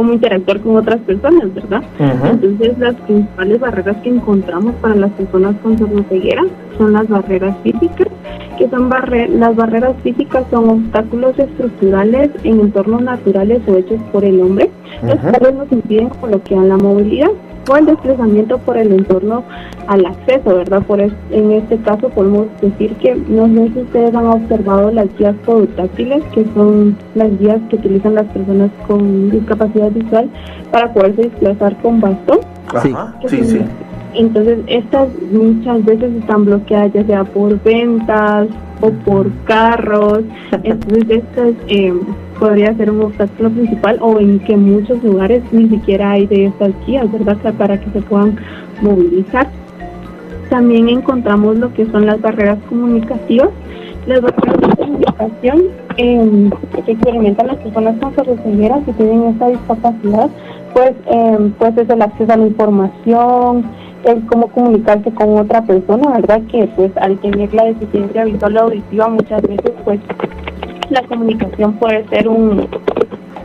cómo 0.01 0.13
interactuar 0.13 0.59
con 0.61 0.77
otras 0.77 0.99
personas, 1.01 1.53
¿verdad? 1.53 1.83
Entonces 1.99 2.75
las 2.79 2.95
principales 2.95 3.59
barreras 3.59 3.97
que 3.97 4.09
encontramos 4.09 4.73
para 4.81 4.95
las 4.95 5.11
personas 5.11 5.55
con 5.61 5.77
sordoceguera 5.77 6.43
son 6.79 6.93
las 6.93 7.07
barreras 7.07 7.55
físicas, 7.61 8.07
que 8.57 8.67
son 8.69 8.89
barre 8.89 9.27
las 9.29 9.55
barreras 9.55 9.93
físicas 10.01 10.43
son 10.49 10.69
obstáculos 10.69 11.37
estructurales 11.37 12.31
en 12.43 12.61
entornos 12.61 13.03
naturales 13.03 13.61
o 13.67 13.75
hechos 13.77 14.01
por 14.11 14.25
el 14.25 14.41
hombre, 14.41 14.71
los 15.03 15.19
cuales 15.19 15.53
nos 15.53 15.71
impiden 15.71 16.09
colocar 16.09 16.57
la 16.57 16.77
movilidad 16.77 17.29
o 17.69 17.77
el 17.77 17.85
desplazamiento 17.85 18.57
por 18.59 18.77
el 18.77 18.91
entorno 18.91 19.43
al 19.87 20.05
acceso, 20.05 20.55
¿verdad? 20.55 20.81
Por 20.83 21.01
en 21.01 21.51
este 21.51 21.77
caso 21.77 22.09
podemos 22.09 22.47
decir 22.61 22.95
que 22.95 23.15
no 23.15 23.47
sé 23.47 23.73
si 23.73 23.79
ustedes 23.81 24.15
han 24.15 24.25
observado 24.25 24.91
las 24.91 25.07
guías 25.17 25.35
podotáctiles, 25.45 26.23
que 26.33 26.45
son 26.53 26.97
las 27.15 27.37
guías 27.39 27.59
que 27.69 27.75
utilizan 27.75 28.15
las 28.15 28.27
personas 28.27 28.71
con 28.87 29.29
discapacidad 29.31 29.91
visual 29.91 30.29
para 30.71 30.93
poderse 30.93 31.23
desplazar 31.23 31.75
con 31.81 31.99
bastón. 32.01 32.39
Ajá, 32.73 33.15
sí, 33.27 33.43
sí. 33.43 33.61
Entonces, 34.13 34.59
estas 34.67 35.07
muchas 35.31 35.85
veces 35.85 36.13
están 36.15 36.45
bloqueadas 36.45 36.91
ya 36.93 37.05
sea 37.05 37.23
por 37.23 37.61
ventas 37.63 38.47
o 38.81 38.89
por 39.05 39.31
carros. 39.45 40.21
Entonces, 40.63 41.05
estas 41.09 41.53
eh, 41.67 41.93
podría 42.41 42.73
ser 42.73 42.89
un 42.89 43.03
obstáculo 43.03 43.51
principal 43.51 43.99
o 44.01 44.19
en 44.19 44.39
que 44.39 44.57
muchos 44.57 45.01
lugares 45.03 45.43
ni 45.51 45.69
siquiera 45.69 46.13
hay 46.13 46.25
de 46.25 46.45
estas 46.45 46.71
guías, 46.87 47.09
¿verdad? 47.11 47.37
Para 47.53 47.79
que 47.79 47.91
se 47.91 48.01
puedan 48.01 48.35
movilizar. 48.81 49.47
También 50.49 50.89
encontramos 50.89 51.59
lo 51.59 51.71
que 51.71 51.85
son 51.91 52.07
las 52.07 52.19
barreras 52.19 52.57
comunicativas. 52.67 53.49
Las 54.07 54.21
barreras 54.21 54.59
de 54.59 54.75
comunicación 54.75 55.61
eh, 55.97 56.49
que 56.83 56.91
experimentan 56.93 57.45
las 57.45 57.57
personas 57.57 57.99
con 57.99 58.15
sordoceguera 58.15 58.79
que 58.87 58.93
tienen 58.93 59.23
esta 59.25 59.47
discapacidad, 59.49 60.29
pues, 60.73 60.93
eh, 61.11 61.51
pues 61.59 61.77
es 61.77 61.89
el 61.91 62.01
acceso 62.01 62.33
a 62.33 62.37
la 62.37 62.47
información, 62.47 63.65
el 64.05 64.25
cómo 64.25 64.47
comunicarse 64.47 65.11
con 65.11 65.37
otra 65.37 65.61
persona, 65.61 66.13
¿verdad? 66.13 66.41
Que 66.51 66.67
pues 66.75 66.91
al 66.97 67.19
tener 67.19 67.53
la 67.53 67.65
deficiencia 67.65 68.25
visual 68.25 68.57
o 68.57 68.61
auditiva 68.61 69.09
muchas 69.09 69.43
veces 69.43 69.71
pues 69.85 69.99
la 70.91 71.01
comunicación 71.03 71.73
puede 71.73 72.05
ser 72.09 72.27
un, 72.27 72.67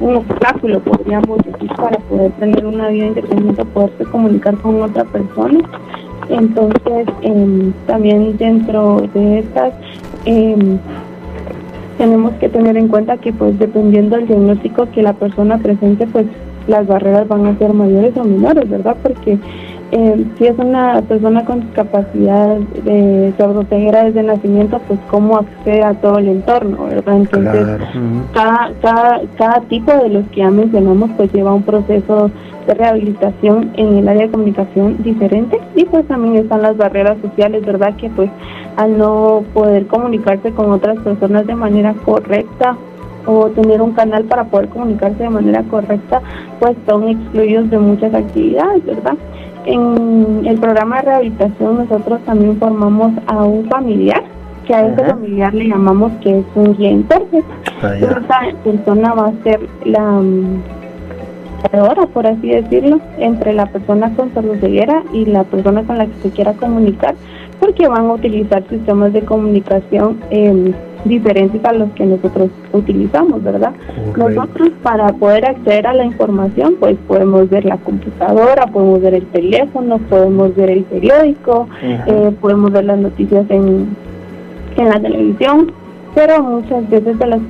un 0.01 0.17
obstáculo, 0.17 0.81
podríamos 0.81 1.39
decir, 1.39 1.71
para 1.77 1.99
poder 1.99 2.33
tener 2.33 2.67
una 2.67 2.89
vida 2.89 3.07
independiente, 3.07 3.65
poderse 3.67 4.05
comunicar 4.05 4.57
con 4.57 4.83
otra 4.83 5.05
persona. 5.05 5.61
Entonces, 6.29 7.07
em, 7.23 7.73
también 7.87 8.37
dentro 8.37 9.03
de 9.15 9.39
estas, 9.39 9.73
em, 10.25 10.79
tenemos 11.99 12.33
que 12.35 12.49
tener 12.49 12.77
en 12.77 12.89
cuenta 12.89 13.17
que, 13.17 13.33
pues, 13.33 13.59
dependiendo 13.59 14.17
del 14.17 14.27
diagnóstico 14.27 14.91
que 14.91 15.03
la 15.03 15.13
persona 15.13 15.59
presente, 15.59 16.07
pues, 16.09 16.27
las 16.67 16.87
barreras 16.89 17.29
van 17.29 17.47
a 17.47 17.57
ser 17.59 17.73
mayores 17.73 18.17
o 18.17 18.25
menores, 18.25 18.69
¿verdad? 18.69 18.97
Porque 19.03 19.39
eh, 19.93 20.25
si 20.37 20.47
es 20.47 20.59
una 20.59 21.01
persona 21.03 21.45
con 21.45 21.61
discapacidad 21.61 22.57
de 22.57 23.33
sordoceguera 23.39 24.05
desde 24.05 24.23
nacimiento, 24.23 24.81
pues 24.89 24.99
cómo 25.09 25.39
accede 25.39 25.85
a 25.85 25.95
todo 25.95 26.19
el 26.19 26.29
entorno, 26.29 26.87
¿verdad? 26.87 27.17
Entonces, 27.17 27.67
cada, 28.35 28.73
cada, 28.83 29.21
cada 29.37 29.61
tipo 29.63 29.93
de 29.93 30.09
los 30.09 30.27
que 30.29 30.39
ya 30.41 30.51
mencionamos, 30.51 31.11
pues 31.17 31.33
lleva 31.33 31.55
un 31.55 31.63
proceso 31.63 32.31
de 32.67 32.75
rehabilitación 32.75 33.71
en 33.75 33.99
el 33.99 34.09
área 34.09 34.23
de 34.23 34.33
comunicación 34.33 34.97
diferente 35.05 35.61
y 35.77 35.85
pues 35.85 36.05
también 36.09 36.37
están 36.37 36.63
las 36.63 36.77
barreras 36.77 37.17
sociales, 37.23 37.65
¿verdad? 37.65 37.95
Que 37.97 38.11
pues 38.11 38.29
al 38.77 38.99
no 38.99 39.45
poder 39.55 39.87
comunicarse 39.87 40.51
con 40.51 40.73
otras 40.73 40.99
personas 40.99 41.47
de 41.47 41.55
manera 41.55 41.95
correcta 42.05 42.77
o 43.27 43.49
tener 43.51 43.83
un 43.83 43.93
canal 43.93 44.25
para 44.25 44.45
poder 44.45 44.69
comunicarse 44.69 45.23
de 45.23 45.31
manera 45.31 45.63
correcta, 45.65 46.23
pues 46.61 46.77
son 46.87 47.09
excluidos 47.09 47.71
de 47.71 47.79
muchas 47.79 48.15
actividades, 48.15 48.85
¿verdad? 48.85 49.15
En 49.67 50.47
el 50.47 50.59
programa 50.59 50.97
de 50.97 51.03
rehabilitación 51.03 51.79
nosotros 51.79 52.21
también 52.25 52.57
formamos 52.59 53.13
a 53.27 53.45
un 53.45 53.69
familiar, 53.69 54.23
que 54.65 54.75
a 54.75 54.87
ese 54.87 55.05
familiar 55.05 55.53
le 55.55 55.69
llamamos 55.69 56.13
que 56.23 56.39
es 56.39 56.45
un 56.55 56.77
guía 56.77 56.91
intérprete. 56.91 57.45
Ah, 57.83 57.95
Esta 57.95 58.41
persona 58.63 59.15
va 59.15 59.27
a 59.27 59.43
ser 59.43 59.61
la 59.85 60.23
mediadora, 61.65 62.07
por 62.07 62.27
así 62.27 62.49
decirlo, 62.49 63.01
entre 63.19 63.53
la 63.53 63.67
persona 63.67 64.15
con 64.15 64.33
sordoceguera 64.35 65.03
y 65.13 65.25
la 65.25 65.43
persona 65.45 65.83
con 65.83 65.99
la 65.99 66.07
que 66.07 66.15
se 66.23 66.31
quiera 66.31 66.53
comunicar, 66.53 67.17
porque 67.59 67.89
van 67.89 68.07
a 68.07 68.13
utilizar 68.13 68.63
sistemas 68.69 69.13
de 69.13 69.23
comunicación 69.23 70.21
eh, 70.31 70.73
diferentes 71.09 71.65
a 71.65 71.73
los 71.73 71.91
que 71.93 72.07
nosotros 72.07 72.51
utilizamos, 72.73 73.43
¿verdad? 73.43 73.73
Nosotros 74.17 74.71
para 74.83 75.09
poder 75.09 75.47
acceder 75.47 75.87
a 75.87 75.95
la 75.95 76.05
información, 76.05 76.77
pues 76.79 76.97
podemos 77.07 77.49
ver 77.49 77.65
la 77.65 77.77
computadora, 77.79 78.67
podemos 78.67 79.01
ver 79.01 79.15
el 79.15 79.27
teléfono, 79.27 79.99
podemos 79.99 80.55
ver 80.55 80.71
el 80.71 80.85
periódico, 80.85 81.69
eh, 81.83 82.33
podemos 82.41 82.73
ver 82.73 82.85
las 82.85 82.99
noticias 82.99 83.45
en, 83.51 83.97
en 84.77 84.89
la 84.89 85.01
televisión, 85.01 85.73
pero 86.15 86.43
muchas 86.43 86.89
veces 86.89 87.19
de 87.19 87.27
las, 87.27 87.41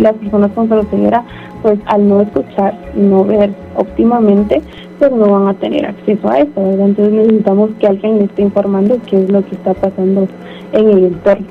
las 0.00 0.12
personas 0.14 0.50
con 0.52 0.68
ceguera, 0.88 1.24
pues 1.62 1.78
al 1.86 2.08
no 2.08 2.22
escuchar 2.22 2.74
y 2.96 3.00
no 3.00 3.24
ver 3.24 3.50
óptimamente, 3.76 4.62
pues 4.98 5.12
no 5.12 5.30
van 5.30 5.48
a 5.48 5.54
tener 5.54 5.84
acceso 5.84 6.28
a 6.28 6.38
eso, 6.38 6.52
¿verdad? 6.56 6.86
Entonces 6.86 7.14
necesitamos 7.14 7.70
que 7.78 7.86
alguien 7.86 8.18
le 8.18 8.24
esté 8.24 8.42
informando 8.42 8.98
qué 9.06 9.22
es 9.22 9.30
lo 9.30 9.44
que 9.44 9.54
está 9.54 9.74
pasando 9.74 10.26
en 10.72 10.88
el 10.88 11.04
entorno. 11.04 11.46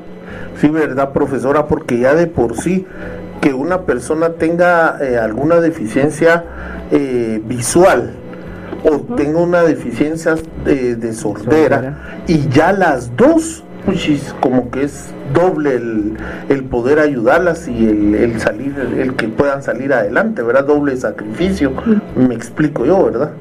Sí, 0.60 0.70
verdad, 0.70 1.12
profesora, 1.12 1.68
porque 1.68 2.00
ya 2.00 2.16
de 2.16 2.28
por 2.28 2.56
sí 2.56 2.86
que 3.42 3.54
una 3.54 3.82
persona 3.82 4.34
tenga 4.34 4.98
eh, 5.02 5.18
alguna 5.18 5.60
deficiencia 5.60 6.46
eh, 6.92 7.42
visual 7.46 8.12
o 8.84 9.16
tenga 9.16 9.40
una 9.40 9.64
deficiencia 9.64 10.36
de, 10.64 11.14
sordera 11.14 12.24
y 12.28 12.48
ya 12.50 12.72
las 12.72 13.16
dos, 13.16 13.64
pues 13.86 14.36
como 14.40 14.70
que 14.70 14.84
es 14.84 15.14
doble 15.34 15.76
el, 16.50 16.64
poder 16.66 17.00
ayudarlas 17.00 17.68
y 17.68 17.88
el, 17.88 18.40
salir, 18.40 18.76
el, 18.98 19.16
que 19.16 19.28
puedan 19.28 19.64
salir 19.64 19.94
adelante, 19.94 20.42
¿verdad? 20.42 20.66
Doble 20.66 20.96
sacrificio, 20.98 21.72
me 22.16 22.36
explico 22.36 22.86
yo, 22.86 23.06
¿verdad? 23.06 23.32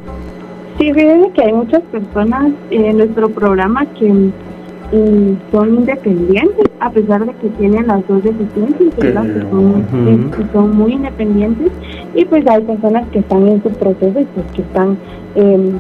Sí, 0.79 0.93
fíjense 0.93 1.31
que 1.33 1.43
hay 1.43 1.53
muchas 1.53 1.83
personas 1.85 2.53
en 2.71 2.99
nuestro 2.99 3.29
programa 3.29 3.87
que 3.95 4.31
son 5.51 5.75
independientes, 5.75 6.67
a 6.81 6.91
pesar 6.91 7.25
de 7.25 7.33
que 7.35 7.49
tienen 7.51 7.87
las 7.87 8.07
dos 8.07 8.23
deficiencias, 8.23 8.95
Que 8.95 9.13
son, 9.13 10.31
son 10.53 10.77
muy 10.77 10.93
independientes 10.93 11.73
y 12.15 12.25
pues 12.25 12.47
hay 12.47 12.63
personas 12.63 13.09
que 13.09 13.21
están 13.21 13.49
en 13.49 13.63
su 13.63 13.71
proceso 13.71 14.21
y 14.21 14.25
pues 14.25 14.47
que 14.55 14.63
están 14.63 14.97
em, 15.35 15.79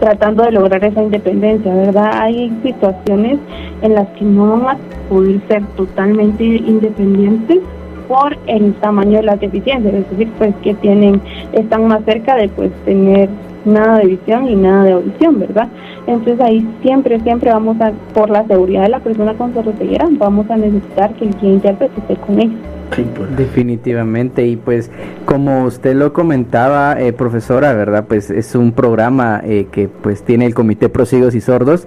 tratando 0.00 0.44
de 0.44 0.52
lograr 0.52 0.84
esa 0.84 1.02
independencia, 1.02 1.74
¿verdad? 1.74 2.10
Hay 2.12 2.52
situaciones 2.62 3.38
en 3.82 3.94
las 3.94 4.08
que 4.10 4.24
no 4.24 4.50
van 4.50 4.76
a 4.76 4.78
poder 5.08 5.40
ser 5.48 5.62
totalmente 5.76 6.44
independientes 6.44 7.60
por 8.08 8.36
el 8.46 8.72
tamaño 8.74 9.18
de 9.18 9.24
las 9.24 9.40
deficiencias, 9.40 9.94
es 9.94 10.10
decir, 10.10 10.28
pues 10.38 10.54
que 10.62 10.74
tienen, 10.74 11.20
están 11.52 11.88
más 11.88 12.04
cerca 12.04 12.36
de 12.36 12.48
pues 12.48 12.70
tener 12.84 13.28
nada 13.66 13.98
de 13.98 14.06
visión 14.06 14.48
y 14.48 14.56
nada 14.56 14.84
de 14.84 14.92
audición, 14.92 15.38
¿verdad? 15.40 15.68
Entonces 16.06 16.40
ahí 16.40 16.66
siempre, 16.82 17.20
siempre 17.20 17.50
vamos 17.50 17.80
a, 17.80 17.92
por 18.14 18.30
la 18.30 18.46
seguridad 18.46 18.82
de 18.82 18.88
la 18.90 19.00
persona 19.00 19.34
con 19.34 19.52
sordoceguera, 19.52 20.06
vamos 20.12 20.48
a 20.50 20.56
necesitar 20.56 21.12
que 21.14 21.24
el 21.26 21.34
guía 21.38 21.52
intérprete 21.52 22.00
esté 22.00 22.16
con 22.16 22.40
ellos. 22.40 22.60
Pues. 22.88 23.36
Definitivamente, 23.36 24.46
y 24.46 24.56
pues 24.56 24.90
como 25.24 25.64
usted 25.64 25.96
lo 25.96 26.12
comentaba, 26.12 26.98
eh, 27.00 27.12
profesora, 27.12 27.72
¿verdad? 27.74 28.04
Pues 28.06 28.30
es 28.30 28.54
un 28.54 28.72
programa 28.72 29.40
eh, 29.44 29.66
que 29.70 29.88
pues 29.88 30.22
tiene 30.22 30.46
el 30.46 30.54
Comité 30.54 30.88
Prosigos 30.88 31.34
y 31.34 31.40
Sordos, 31.40 31.86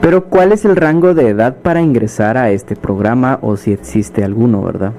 pero 0.00 0.24
¿cuál 0.24 0.52
es 0.52 0.64
el 0.64 0.76
rango 0.76 1.12
de 1.14 1.28
edad 1.28 1.56
para 1.56 1.82
ingresar 1.82 2.36
a 2.38 2.50
este 2.50 2.76
programa 2.76 3.38
o 3.42 3.56
si 3.56 3.72
existe 3.72 4.22
alguno, 4.22 4.62
¿verdad? 4.62 4.92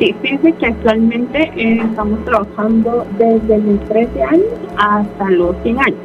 Sí, 0.00 0.14
fíjense 0.22 0.52
que 0.52 0.66
actualmente 0.66 1.52
eh, 1.56 1.78
estamos 1.84 2.24
trabajando 2.24 3.06
desde 3.18 3.58
los 3.58 3.80
13 3.80 4.22
años 4.22 4.46
hasta 4.78 5.30
los 5.30 5.54
100 5.62 5.78
años. 5.78 5.98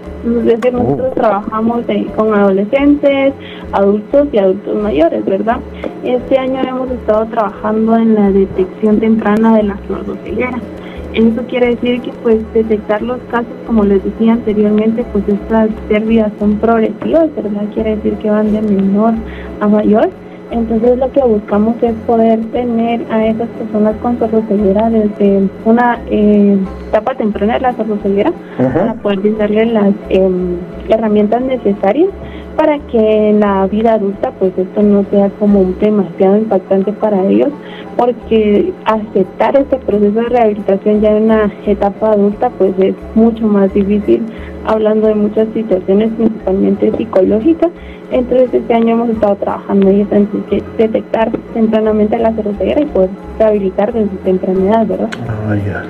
Desde 0.44 0.68
oh. 0.68 0.84
nosotros 0.84 1.14
trabajamos 1.14 1.86
con 2.18 2.34
adolescentes, 2.34 3.34
adultos 3.72 4.28
y 4.34 4.38
adultos 4.38 4.84
mayores, 4.84 5.24
¿verdad? 5.24 5.60
Este 6.04 6.38
año 6.38 6.60
hemos 6.68 6.92
estado 6.92 7.26
trabajando 7.28 7.96
en 7.96 8.16
la 8.16 8.32
detección 8.32 9.00
temprana 9.00 9.56
de 9.56 9.64
la 9.64 9.78
sordoceguera. 9.88 10.60
Eso 11.14 11.44
quiere 11.48 11.76
decir 11.76 12.02
que 12.02 12.12
pues 12.22 12.40
detectar 12.54 13.02
los 13.02 13.20
casos, 13.32 13.54
como 13.66 13.86
les 13.86 14.04
decía 14.04 14.34
anteriormente, 14.34 15.06
pues 15.14 15.24
estas 15.30 15.70
pérdidas 15.88 16.34
son 16.38 16.58
progresivas, 16.58 17.34
¿verdad? 17.34 17.64
Quiere 17.74 17.96
decir 17.96 18.16
que 18.16 18.30
van 18.30 18.52
de 18.52 18.62
menor 18.62 19.14
a 19.62 19.68
mayor 19.70 20.10
entonces 20.52 20.98
lo 20.98 21.12
que 21.12 21.22
buscamos 21.22 21.76
es 21.82 21.94
poder 22.06 22.40
tener 22.52 23.02
a 23.12 23.26
esas 23.28 23.48
personas 23.50 23.96
con 24.02 24.20
sordoceguera 24.20 24.90
desde 24.90 25.50
una 25.66 26.00
eh, 26.10 26.58
etapa 26.90 27.16
temprana 27.16 27.56
de 27.56 27.60
la 27.62 27.74
sordoceguera 27.74 28.32
para 28.58 28.94
poder 28.96 29.38
darle 29.38 29.66
las 29.66 29.94
em, 30.10 30.58
herramientas 30.90 31.42
necesarias 31.42 32.10
para 32.56 32.80
que 32.80 33.30
en 33.30 33.40
la 33.40 33.68
vida 33.68 33.94
adulta 33.94 34.32
pues 34.32 34.58
esto 34.58 34.82
no 34.82 35.06
sea 35.12 35.30
como 35.32 35.62
un 35.62 35.78
demasiado 35.80 36.38
impactante 36.38 36.92
para 36.94 37.26
ellos 37.26 37.50
porque 37.98 38.74
aceptar 38.86 39.58
este 39.58 39.78
proceso 39.78 40.22
de 40.22 40.30
rehabilitación 40.30 41.02
ya 41.02 41.16
en 41.16 41.24
una 41.24 41.52
etapa 41.66 42.12
adulta 42.12 42.50
pues 42.58 42.74
es 42.80 42.96
mucho 43.16 43.48
más 43.48 43.74
difícil 43.74 44.24
hablando 44.66 45.08
de 45.08 45.16
muchas 45.16 45.48
situaciones 45.54 46.12
principalmente 46.18 46.92
psicológicas 46.98 47.72
entonces 48.12 48.54
este 48.54 48.74
año 48.74 48.94
hemos 48.94 49.10
estado 49.10 49.36
trabajando 49.36 49.90
eso, 49.90 50.16
en 50.16 50.30
detectar 50.78 51.32
tempranamente 51.54 52.18
la 52.18 52.32
ceguera 52.34 52.82
y 52.82 52.86
poder 52.86 53.10
rehabilitar 53.40 53.94
desde 53.94 54.16
temprana 54.24 54.70
edad, 54.70 54.88
¿verdad? 54.88 55.10
Ah, 55.28 55.56
ya. 55.56 55.84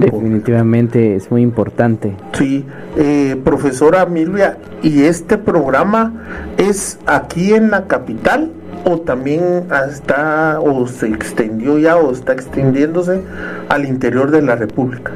Definitivamente 0.00 1.14
es 1.14 1.30
muy 1.30 1.42
importante. 1.42 2.14
Sí, 2.32 2.64
eh, 2.96 3.40
profesora 3.44 4.06
Milvia, 4.06 4.58
¿y 4.82 5.02
este 5.02 5.38
programa 5.38 6.12
es 6.56 6.98
aquí 7.06 7.54
en 7.54 7.70
la 7.70 7.86
capital 7.86 8.50
o 8.84 8.98
también 8.98 9.64
está 9.88 10.60
o 10.60 10.86
se 10.86 11.08
extendió 11.08 11.78
ya 11.78 11.96
o 11.96 12.10
está 12.12 12.32
extendiéndose 12.32 13.22
al 13.68 13.84
interior 13.86 14.30
de 14.30 14.42
la 14.42 14.56
República? 14.56 15.12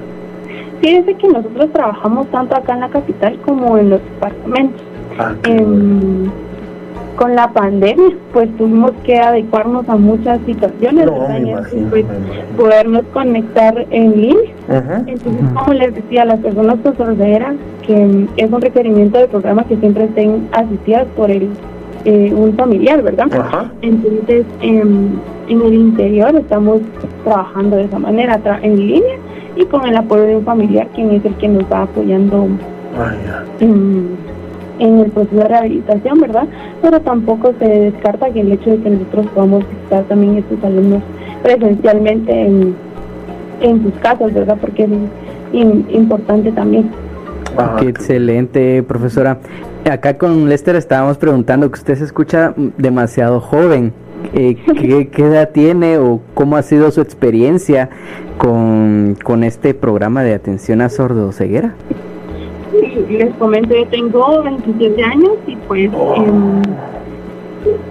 Fíjese 0.80 1.14
que 1.14 1.28
nosotros 1.28 1.72
trabajamos 1.72 2.30
tanto 2.30 2.56
acá 2.56 2.74
en 2.74 2.80
la 2.80 2.88
capital 2.88 3.38
como 3.44 3.78
en 3.78 3.90
los 3.90 4.00
departamentos. 4.02 4.82
Ah, 5.18 5.34
con 7.18 7.34
la 7.34 7.50
pandemia, 7.50 8.16
pues 8.32 8.48
tuvimos 8.56 8.92
que 9.04 9.18
adecuarnos 9.18 9.88
a 9.88 9.96
muchas 9.96 10.38
situaciones, 10.46 11.06
no, 11.06 11.26
pues, 11.90 12.04
podernos 12.56 13.02
conectar 13.12 13.86
en 13.90 14.20
línea. 14.20 14.52
Entonces, 15.06 15.44
como 15.52 15.72
les 15.74 15.94
decía, 15.96 16.24
las 16.24 16.38
personas 16.38 16.76
con 16.82 16.96
sordera, 16.96 17.54
que 17.84 18.28
es 18.36 18.52
un 18.52 18.60
requerimiento 18.60 19.18
del 19.18 19.28
programa 19.28 19.64
que 19.64 19.76
siempre 19.78 20.04
estén 20.04 20.48
asistidas 20.52 21.06
por 21.16 21.30
el 21.30 21.50
eh, 22.04 22.32
un 22.32 22.54
familiar, 22.54 23.02
¿verdad? 23.02 23.26
Entonces, 23.82 24.46
en 24.60 25.20
el 25.48 25.74
interior 25.74 26.36
estamos 26.36 26.82
trabajando 27.24 27.78
de 27.78 27.84
esa 27.84 27.98
manera, 27.98 28.40
en 28.62 28.76
línea 28.76 29.16
y 29.56 29.64
con 29.64 29.84
el 29.84 29.96
apoyo 29.96 30.22
de 30.22 30.36
un 30.36 30.44
familiar, 30.44 30.86
quien 30.94 31.10
es 31.10 31.24
el 31.24 31.34
que 31.34 31.48
nos 31.48 31.64
va 31.64 31.82
apoyando 31.82 32.46
ah, 32.96 33.42
en 33.58 34.27
el 34.78 35.10
proceso 35.10 35.36
de 35.36 35.48
rehabilitación, 35.48 36.20
¿verdad? 36.20 36.46
Pero 36.82 37.00
tampoco 37.00 37.52
se 37.58 37.66
descarta 37.66 38.30
que 38.30 38.40
el 38.40 38.52
hecho 38.52 38.70
de 38.70 38.78
que 38.78 38.90
nosotros 38.90 39.26
podamos 39.34 39.68
visitar 39.68 40.04
también 40.04 40.36
a 40.36 40.38
estos 40.38 40.64
alumnos 40.64 41.02
presencialmente 41.42 42.32
en, 42.32 42.74
en 43.60 43.82
sus 43.82 43.94
casas, 43.94 44.32
¿verdad? 44.32 44.58
Porque 44.60 44.84
es 44.84 44.90
importante 45.52 46.52
también. 46.52 46.90
Ah, 47.56 47.76
qué 47.80 47.88
excelente, 47.88 48.82
profesora. 48.82 49.38
Acá 49.90 50.18
con 50.18 50.48
Lester 50.48 50.76
estábamos 50.76 51.18
preguntando 51.18 51.70
que 51.70 51.78
usted 51.78 51.96
se 51.96 52.04
escucha 52.04 52.54
demasiado 52.76 53.40
joven. 53.40 53.92
Eh, 54.34 54.56
¿qué, 54.78 55.08
¿qué, 55.12 55.22
edad 55.22 55.50
tiene 55.50 55.98
o 55.98 56.20
cómo 56.34 56.56
ha 56.56 56.62
sido 56.62 56.90
su 56.90 57.00
experiencia 57.00 57.88
con, 58.36 59.16
con 59.22 59.44
este 59.44 59.74
programa 59.74 60.22
de 60.22 60.34
atención 60.34 60.80
a 60.80 60.88
sordo 60.88 61.32
ceguera? 61.32 61.74
Les 63.10 63.34
comento, 63.34 63.74
yo 63.74 63.86
tengo 63.88 64.42
27 64.42 65.02
años 65.02 65.32
y 65.46 65.56
pues 65.56 65.90
em, 66.16 66.62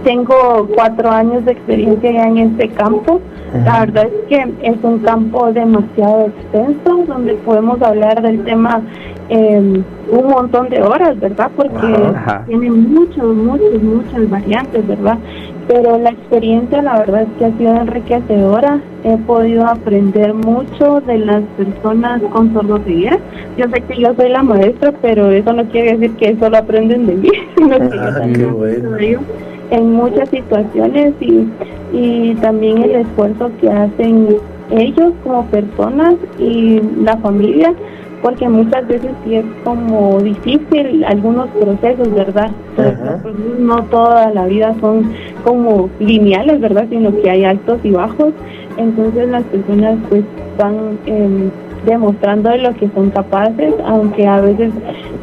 tengo 0.04 0.68
cuatro 0.76 1.10
años 1.10 1.46
de 1.46 1.52
experiencia 1.52 2.12
ya 2.12 2.28
en 2.28 2.38
este 2.38 2.70
campo. 2.70 3.20
La 3.66 3.82
verdad 3.82 4.08
es 4.08 4.28
que 4.28 4.54
es 4.62 4.76
un 4.84 5.00
campo 5.00 5.52
demasiado 5.54 6.28
extenso 6.28 7.06
donde 7.08 7.34
podemos 7.36 7.82
hablar 7.82 8.22
del 8.22 8.44
tema 8.44 8.82
eh, 9.30 9.84
un 10.10 10.28
montón 10.28 10.70
de 10.70 10.82
horas, 10.82 11.20
¿verdad? 11.20 11.50
Porque 11.56 11.88
tiene 12.48 12.72
muchos, 12.72 13.36
muchos, 13.36 13.82
muchas 13.82 14.30
variantes, 14.30 14.88
¿verdad? 14.88 15.18
Pero 15.68 15.98
la 15.98 16.12
experiencia 16.12 16.82
la 16.82 17.00
verdad 17.00 17.24
es 17.24 17.30
que 17.38 17.46
ha 17.46 17.58
sido 17.58 17.76
enriquecedora. 17.76 18.80
He 19.04 19.18
podido 19.18 19.66
aprender 19.66 20.34
mucho 20.34 21.02
de 21.02 21.20
las 21.20 21.44
personas 21.58 22.22
con 22.32 22.54
sordoceguera. 22.54 23.20
Yo 23.58 23.66
sé 23.70 23.82
que 23.82 24.02
yo 24.02 24.14
soy 24.16 24.30
la 24.30 24.44
maestra, 24.44 24.94
pero 25.02 25.30
eso 25.32 25.52
no 25.54 25.66
quiere 25.66 25.98
decir 25.98 26.16
que 26.18 26.38
solo 26.38 26.58
aprenden 26.58 27.06
de 27.06 27.16
mí, 27.16 27.30
sino 27.58 27.78
que 27.78 27.98
yo 27.98 28.14
también 28.14 29.20
en 29.70 29.92
muchas 29.92 30.30
situaciones 30.30 31.14
y, 31.20 31.46
y 31.92 32.36
también 32.36 32.84
el 32.84 32.92
esfuerzo 32.92 33.52
que 33.60 33.70
hacen 33.70 34.38
ellos 34.72 35.14
como 35.24 35.46
personas 35.48 36.16
y 36.40 36.82
la 37.02 37.18
familia 37.18 37.74
porque 38.22 38.50
muchas 38.50 38.88
veces 38.88 39.12
sí 39.24 39.36
es 39.36 39.46
como 39.64 40.20
difícil 40.20 41.04
algunos 41.04 41.50
procesos, 41.50 42.14
¿verdad? 42.14 42.52
no 43.60 43.84
toda 43.86 44.32
la 44.32 44.46
vida 44.46 44.76
son 44.80 45.12
como 45.44 45.90
lineales, 46.00 46.60
¿verdad? 46.60 46.88
Sino 46.90 47.16
que 47.22 47.30
hay 47.30 47.44
altos 47.44 47.80
y 47.84 47.92
bajos. 47.92 48.34
Entonces 48.78 49.28
las 49.30 49.44
personas 49.46 49.98
pues 50.10 50.24
van 50.58 51.00
eh, 51.06 51.50
demostrando 51.88 52.50
de 52.50 52.60
lo 52.60 52.74
que 52.76 52.90
son 52.94 53.10
capaces, 53.10 53.74
aunque 53.86 54.28
a 54.28 54.42
veces 54.42 54.72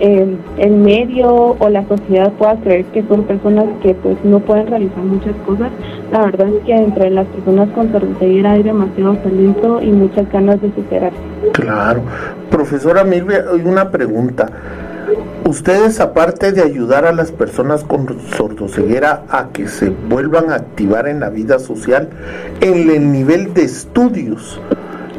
eh, 0.00 0.36
el 0.58 0.72
medio 0.72 1.56
o 1.58 1.68
la 1.68 1.86
sociedad 1.86 2.32
pueda 2.32 2.56
creer 2.56 2.84
que 2.86 3.04
son 3.04 3.24
personas 3.24 3.66
que 3.82 3.94
pues 3.94 4.16
no 4.24 4.40
pueden 4.40 4.66
realizar 4.66 5.04
muchas 5.04 5.36
cosas. 5.46 5.70
La 6.10 6.24
verdad 6.24 6.48
es 6.48 6.64
que 6.64 6.74
entre 6.74 7.10
las 7.10 7.26
personas 7.28 7.68
con 7.70 7.92
sordoceguera 7.92 8.52
hay 8.52 8.62
demasiado 8.62 9.16
talento 9.18 9.80
y 9.82 9.90
muchas 9.92 10.30
ganas 10.32 10.60
de 10.60 10.72
superarse. 10.74 11.18
Claro. 11.52 12.02
Profesora 12.50 13.04
Milvia, 13.04 13.44
una 13.64 13.90
pregunta. 13.90 14.50
Ustedes, 15.46 16.00
aparte 16.00 16.52
de 16.52 16.62
ayudar 16.62 17.04
a 17.04 17.12
las 17.12 17.30
personas 17.30 17.84
con 17.84 18.18
sordoceguera 18.30 19.24
a 19.28 19.48
que 19.52 19.68
se 19.68 19.90
vuelvan 19.90 20.50
a 20.50 20.54
activar 20.54 21.06
en 21.06 21.20
la 21.20 21.28
vida 21.28 21.58
social, 21.58 22.08
en 22.62 22.90
el 22.90 23.12
nivel 23.12 23.52
de 23.52 23.64
estudios, 23.64 24.58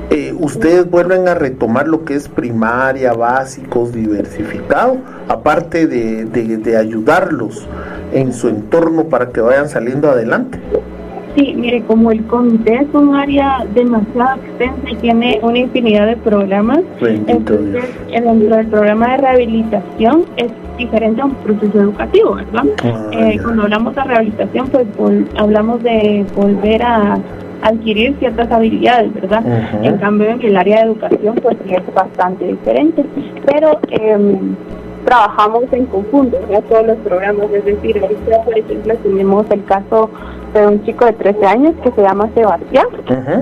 eh, 0.09 0.33
ustedes 0.37 0.89
vuelven 0.89 1.27
a 1.27 1.35
retomar 1.35 1.87
lo 1.87 2.05
que 2.05 2.15
es 2.15 2.27
primaria, 2.27 3.13
básicos, 3.13 3.91
diversificado, 3.93 4.97
aparte 5.27 5.87
de, 5.87 6.25
de 6.25 6.77
ayudarlos 6.77 7.67
en 8.13 8.33
su 8.33 8.47
entorno 8.47 9.05
para 9.05 9.29
que 9.29 9.41
vayan 9.41 9.69
saliendo 9.69 10.09
adelante. 10.09 10.59
Sí, 11.35 11.53
mire, 11.53 11.81
como 11.81 12.11
el 12.11 12.23
comité 12.27 12.75
es 12.75 12.87
un 12.93 13.13
área 13.13 13.65
demasiado 13.73 14.39
extensa 14.41 14.89
y 14.89 14.95
tiene 14.95 15.39
una 15.41 15.57
infinidad 15.57 16.07
de 16.07 16.15
programas, 16.15 16.79
entonces 17.01 17.83
dentro 18.09 18.55
del 18.55 18.67
programa 18.67 19.11
de 19.11 19.17
rehabilitación 19.17 20.23
es 20.37 20.49
diferente 20.77 21.21
a 21.21 21.25
un 21.25 21.35
proceso 21.35 21.81
educativo, 21.81 22.35
¿verdad? 22.35 22.63
Ah, 22.83 23.09
eh, 23.11 23.37
cuando 23.43 23.63
hablamos 23.63 23.95
de 23.95 24.03
rehabilitación, 24.03 24.67
pues 24.69 24.87
hablamos 25.37 25.83
de 25.83 26.25
volver 26.35 26.81
a 26.83 27.17
adquirir 27.61 28.15
ciertas 28.19 28.51
habilidades, 28.51 29.13
¿verdad? 29.13 29.43
En 29.81 29.97
cambio, 29.97 30.29
en 30.29 30.41
el 30.41 30.57
área 30.57 30.77
de 30.77 30.91
educación, 30.91 31.35
pues 31.41 31.57
es 31.67 31.93
bastante 31.93 32.45
diferente. 32.45 33.03
Pero 33.45 33.79
eh, 33.89 34.39
trabajamos 35.05 35.63
en 35.71 35.85
conjunto, 35.85 36.37
¿verdad? 36.47 36.63
Todos 36.69 36.87
los 36.87 36.97
programas, 36.97 37.49
es 37.51 37.65
decir, 37.65 37.99
ahorita, 38.01 38.43
por 38.43 38.57
ejemplo, 38.57 38.95
tenemos 38.97 39.45
el 39.51 39.63
caso 39.65 40.09
de 40.53 40.67
un 40.67 40.83
chico 40.83 41.05
de 41.05 41.13
13 41.13 41.45
años 41.45 41.73
que 41.83 41.91
se 41.91 42.01
llama 42.01 42.29
Sebastián 42.33 42.87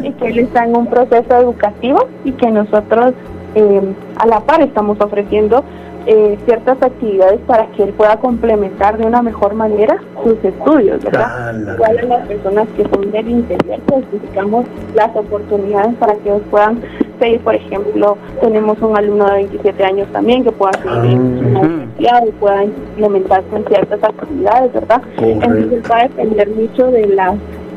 y 0.04 0.12
que 0.12 0.28
él 0.28 0.40
está 0.40 0.66
en 0.66 0.76
un 0.76 0.88
proceso 0.88 1.38
educativo 1.38 2.08
y 2.26 2.32
que 2.32 2.50
nosotros 2.50 3.14
eh, 3.56 3.82
a 4.18 4.26
la 4.26 4.40
par 4.40 4.62
estamos 4.62 5.00
ofreciendo 5.00 5.64
eh, 6.06 6.38
ciertas 6.46 6.82
actividades 6.82 7.40
para 7.48 7.68
que 7.68 7.84
él 7.84 7.94
pueda 7.94 8.18
complementar 8.18 8.98
de 8.98 9.06
una 9.06 9.22
mejor 9.22 9.54
manera 9.54 10.02
sus 10.24 10.36
estudios, 10.44 11.04
¿verdad? 11.04 11.54
Igual 11.76 11.98
a 11.98 12.04
las 12.04 12.28
personas 12.28 12.68
que 12.76 12.84
son 12.84 13.12
del 13.12 13.30
interior, 13.30 13.80
pues 13.86 14.04
buscamos 14.12 14.66
las 14.96 15.16
oportunidades 15.16 15.96
para 15.96 16.16
que 16.16 16.30
ellos 16.30 16.42
puedan 16.52 16.82
seguir, 17.20 17.40
por 17.42 17.56
ejemplo, 17.56 18.18
tenemos 18.42 18.82
un 18.82 18.98
alumno 18.98 19.26
de 19.26 19.34
27 19.34 19.84
años 19.84 20.08
también 20.12 20.44
que 20.44 20.52
pueda 20.52 20.74
seguir 20.74 21.14
en 21.14 21.88
ah, 22.10 22.22
y 22.28 22.32
pueda 22.34 22.64
implementarse 22.66 23.56
en 23.56 23.66
ciertas 23.66 24.04
actividades, 24.04 24.74
¿verdad? 24.74 25.02
Entonces 25.18 25.84
va 25.90 26.00
a 26.00 26.04
depender 26.04 26.50
mucho 26.50 26.92
de 26.92 27.08
las 27.08 27.36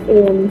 eh, 0.08 0.48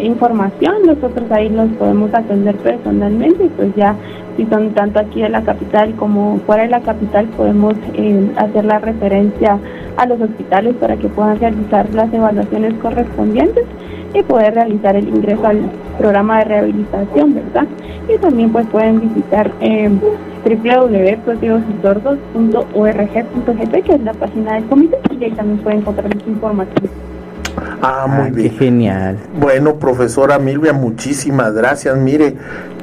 información, 0.03 0.75
nosotros 0.85 1.31
ahí 1.31 1.49
los 1.49 1.71
podemos 1.73 2.12
atender 2.12 2.57
personalmente 2.57 3.45
y 3.45 3.49
pues 3.49 3.75
ya 3.77 3.97
si 4.37 4.47
son 4.47 4.71
tanto 4.71 4.99
aquí 4.99 5.23
de 5.23 5.29
la 5.29 5.42
capital 5.42 5.95
como 5.97 6.38
fuera 6.47 6.62
de 6.62 6.68
la 6.68 6.81
capital 6.81 7.27
podemos 7.37 7.75
eh, 7.95 8.31
hacer 8.37 8.64
la 8.64 8.79
referencia 8.79 9.59
a 9.97 10.07
los 10.07 10.21
hospitales 10.21 10.75
para 10.77 10.97
que 10.97 11.09
puedan 11.09 11.38
realizar 11.38 11.92
las 11.95 12.12
evaluaciones 12.12 12.75
correspondientes 12.75 13.64
y 14.14 14.23
poder 14.23 14.55
realizar 14.55 14.97
el 14.97 15.09
ingreso 15.09 15.47
al 15.47 15.61
programa 15.99 16.38
de 16.38 16.45
rehabilitación, 16.45 17.35
¿verdad? 17.35 17.66
Y 18.09 18.18
también 18.18 18.51
pues 18.51 18.66
pueden 18.66 19.01
visitar 19.01 19.51
eh, 19.61 19.90
que 23.83 23.95
es 23.95 24.01
la 24.03 24.12
página 24.14 24.55
del 24.55 24.64
comité 24.64 24.99
y 25.18 25.25
ahí 25.25 25.31
también 25.31 25.59
pueden 25.59 25.81
encontrar 25.81 26.11
información. 26.27 27.12
Ah, 27.85 28.07
muy 28.07 28.31
bien. 28.31 28.51
Qué 28.51 28.59
genial. 28.59 29.18
Bueno, 29.40 29.81
profesora 29.81 30.38
Milvia, 30.38 30.73
muchísimas 30.73 31.53
gracias. 31.53 31.97
Mire, 31.97 32.37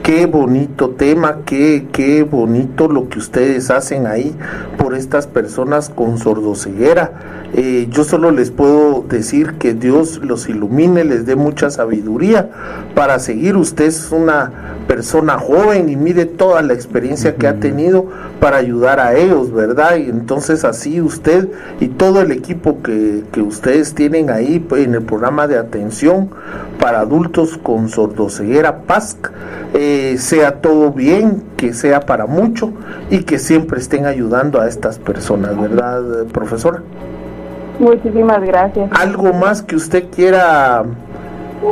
qué 0.04 0.26
bonito 0.26 0.90
tema, 0.90 1.40
qué, 1.46 1.88
qué 1.94 2.24
bonito 2.24 2.90
lo 2.90 3.08
que 3.08 3.20
ustedes 3.20 3.70
hacen 3.72 4.08
ahí 4.08 4.36
por 4.78 4.96
estas 4.96 5.26
personas 5.26 5.88
con 5.90 6.18
sordoceguera. 6.18 7.12
Eh, 7.54 7.88
yo 7.90 8.04
solo 8.04 8.30
les 8.32 8.52
puedo 8.52 9.06
decir 9.08 9.54
que 9.54 9.74
Dios 9.74 10.20
los 10.24 10.50
ilumine, 10.50 11.04
les 11.04 11.26
dé 11.26 11.36
mucha 11.36 11.70
sabiduría 11.70 12.50
para 12.94 13.20
seguir. 13.20 13.56
Usted 13.56 13.86
es 13.86 14.12
una 14.12 14.52
persona 14.88 15.38
joven 15.38 15.90
y 15.90 15.96
mire 15.96 16.26
toda 16.26 16.62
la 16.62 16.74
experiencia 16.74 17.36
que 17.36 17.48
ha 17.48 17.60
tenido 17.60 18.08
para 18.40 18.58
ayudar 18.58 19.00
a 19.00 19.16
ellos, 19.16 19.54
¿verdad? 19.54 19.98
Y 19.98 20.10
entonces 20.10 20.66
así 20.66 21.00
usted 21.02 21.48
y 21.80 21.88
todo 21.88 22.22
el 22.22 22.32
equipo 22.32 22.82
que, 22.82 23.24
que 23.32 23.42
ustedes 23.42 23.94
tienen 23.94 24.30
ahí 24.30 24.60
pues, 24.60 24.88
en 24.89 24.95
el 24.95 25.04
programa 25.04 25.47
de 25.47 25.58
atención 25.58 26.30
para 26.80 26.99
adultos 26.99 27.58
con 27.58 27.89
sordoceguera 27.89 28.80
PASC, 28.80 29.32
eh, 29.73 30.15
sea 30.17 30.62
todo 30.62 30.91
bien, 30.91 31.43
que 31.56 31.73
sea 31.73 32.02
para 32.02 32.25
mucho 32.25 32.73
y 33.10 33.23
que 33.23 33.38
siempre 33.39 33.80
estén 33.80 34.06
ayudando 34.06 34.60
a 34.60 34.67
estas 34.67 34.97
personas, 34.97 35.60
¿verdad, 35.60 36.25
profesora? 36.34 36.82
Muchísimas 37.80 38.41
gracias. 38.41 38.89
¿Algo 38.91 39.32
más 39.34 39.62
que 39.62 39.75
usted 39.75 40.10
quiera 40.13 40.84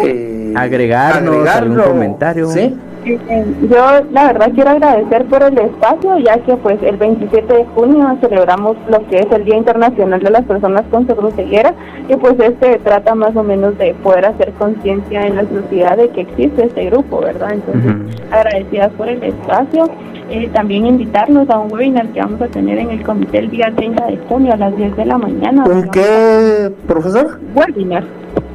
eh, 0.03 0.53
agregarnos, 0.55 1.47
algún 1.47 1.77
comentario? 1.79 2.49
Sí. 2.49 2.77
Yo 3.07 3.85
la 4.11 4.27
verdad 4.27 4.51
quiero 4.53 4.71
agradecer 4.71 5.25
por 5.25 5.43
el 5.43 5.57
espacio, 5.57 6.17
ya 6.19 6.37
que 6.39 6.55
pues 6.57 6.81
el 6.83 6.97
27 6.97 7.53
de 7.53 7.65
junio 7.75 8.17
celebramos 8.21 8.75
lo 8.89 9.07
que 9.07 9.19
es 9.19 9.31
el 9.31 9.45
Día 9.45 9.57
Internacional 9.57 10.21
de 10.21 10.29
las 10.29 10.43
Personas 10.45 10.83
con 10.91 11.07
Ceguera 11.35 11.73
y 12.09 12.15
pues 12.15 12.39
este 12.39 12.79
trata 12.79 13.15
más 13.15 13.35
o 13.35 13.43
menos 13.43 13.77
de 13.77 13.93
poder 13.95 14.25
hacer 14.25 14.51
conciencia 14.53 15.25
en 15.25 15.35
la 15.35 15.43
sociedad 15.43 15.97
de 15.97 16.09
que 16.09 16.21
existe 16.21 16.65
este 16.65 16.85
grupo, 16.85 17.21
¿verdad? 17.21 17.53
Entonces, 17.53 17.93
agradecidas 18.31 18.91
por 18.93 19.07
el 19.07 19.23
espacio. 19.23 19.89
Eh, 20.29 20.49
también 20.51 20.85
invitarnos 20.85 21.49
a 21.49 21.57
un 21.57 21.71
webinar 21.71 22.07
que 22.09 22.19
vamos 22.19 22.41
a 22.41 22.47
tener 22.47 22.77
en 22.79 22.89
el 22.89 23.01
comité 23.01 23.37
el 23.37 23.49
día 23.49 23.71
30 23.73 24.07
de 24.07 24.17
junio 24.27 24.53
a 24.53 24.57
las 24.57 24.75
10 24.75 24.97
de 24.97 25.05
la 25.05 25.17
mañana. 25.17 25.63
¿Un 25.63 25.89
qué, 25.89 26.69
profesor? 26.85 27.39
Webinar. 27.55 28.03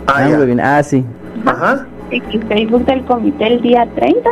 Ah, 0.07 0.17
ah 0.19 0.29
webinar. 0.39 0.67
ah 0.67 0.83
sí. 0.83 1.03
Ajá 1.47 1.87
Facebook 2.21 2.85
del 2.85 3.05
comité 3.05 3.47
el 3.47 3.63
día 3.63 3.89
30, 3.95 4.31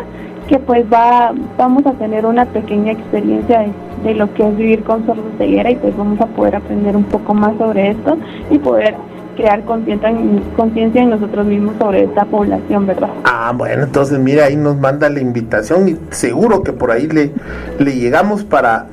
que 0.49 0.59
pues 0.59 0.85
va 0.93 1.33
vamos 1.57 1.87
a 1.87 1.93
tener 1.93 2.27
una 2.27 2.45
pequeña 2.47 2.93
experiencia 2.93 3.67
de, 4.05 4.15
lo 4.15 4.33
que 4.35 4.47
es 4.47 4.57
vivir 4.57 4.83
con 4.83 5.07
sordoceguera 5.07 5.71
y 5.71 5.77
pues 5.77 5.97
vamos 5.97 6.21
a 6.21 6.27
poder 6.27 6.57
aprender 6.57 6.97
un 6.97 7.05
poco 7.05 7.35
más 7.35 7.57
sobre 7.59 7.91
esto 7.91 8.17
y 8.51 8.59
poder 8.59 8.95
crear 9.37 9.63
conciencia 9.65 11.03
en 11.03 11.11
nosotros 11.11 11.47
mismos 11.47 11.75
sobre 11.79 12.05
esta 12.05 12.25
población, 12.25 12.87
¿verdad? 12.87 13.09
Ah, 13.25 13.53
bueno, 13.57 13.85
entonces 13.85 14.19
mira, 14.19 14.47
ahí 14.47 14.57
nos 14.57 14.77
manda 14.79 15.09
la 15.09 15.21
invitación 15.21 15.89
y 15.89 15.97
seguro 16.11 16.63
que 16.63 16.73
por 16.73 16.91
ahí 16.91 17.07
le, 17.07 17.31
le 17.79 17.95
llegamos 17.95 18.45
para 18.45 18.89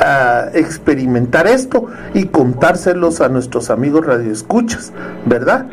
a 0.00 0.50
experimentar 0.54 1.46
esto 1.46 1.86
y 2.14 2.24
contárselos 2.26 3.20
a 3.20 3.28
nuestros 3.28 3.70
amigos 3.70 4.06
radioescuchas, 4.06 4.92
¿verdad? 5.26 5.66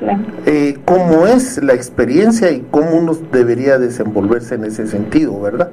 Eh, 0.46 0.78
cómo 0.86 1.28
es 1.28 1.64
la 1.64 1.74
experiencia 1.74 2.52
y 2.52 2.66
cómo 2.72 2.92
uno 2.92 3.14
debería 3.32 3.78
desenvolverse 3.78 4.56
en 4.56 4.66
ese 4.66 4.88
sentido, 4.88 5.40
¿verdad? 5.42 5.70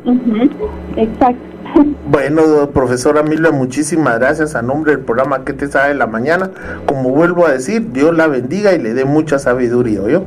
Exacto. 0.97 1.53
Bueno, 2.11 2.71
profesora 2.71 3.23
Milva, 3.23 3.51
muchísimas 3.53 4.19
gracias 4.19 4.55
a 4.55 4.63
nombre 4.63 4.93
del 4.93 5.05
programa 5.05 5.45
que 5.45 5.53
te 5.53 5.69
sabe 5.69 5.95
la 5.95 6.07
mañana. 6.07 6.51
Como 6.87 7.11
vuelvo 7.11 7.47
a 7.47 7.53
decir, 7.53 7.93
Dios 7.93 8.15
la 8.15 8.27
bendiga 8.27 8.75
y 8.75 8.79
le 8.79 8.93
dé 8.93 9.05
mucha 9.05 9.39
sabiduría, 9.39 10.01
¿yo? 10.09 10.25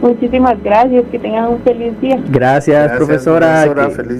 Muchísimas 0.00 0.62
gracias, 0.62 1.04
que 1.10 1.18
tengan 1.18 1.48
un 1.48 1.62
feliz 1.62 2.00
día. 2.00 2.22
Gracias, 2.30 2.92
profesora. 2.96 3.64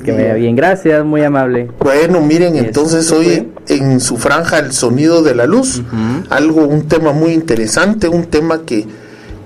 que, 0.04 0.12
vaya 0.12 0.34
bien, 0.34 0.56
gracias, 0.56 1.04
muy 1.04 1.22
amable. 1.22 1.70
Bueno, 1.78 2.20
miren, 2.20 2.56
entonces 2.56 3.10
hoy 3.12 3.48
en 3.68 4.00
su 4.00 4.16
franja 4.16 4.58
El 4.58 4.72
Sonido 4.72 5.22
de 5.22 5.34
la 5.34 5.46
Luz, 5.46 5.82
algo, 6.30 6.66
un 6.66 6.88
tema 6.88 7.12
muy 7.12 7.32
interesante, 7.32 8.08
un 8.08 8.24
tema 8.24 8.62
que 8.64 8.86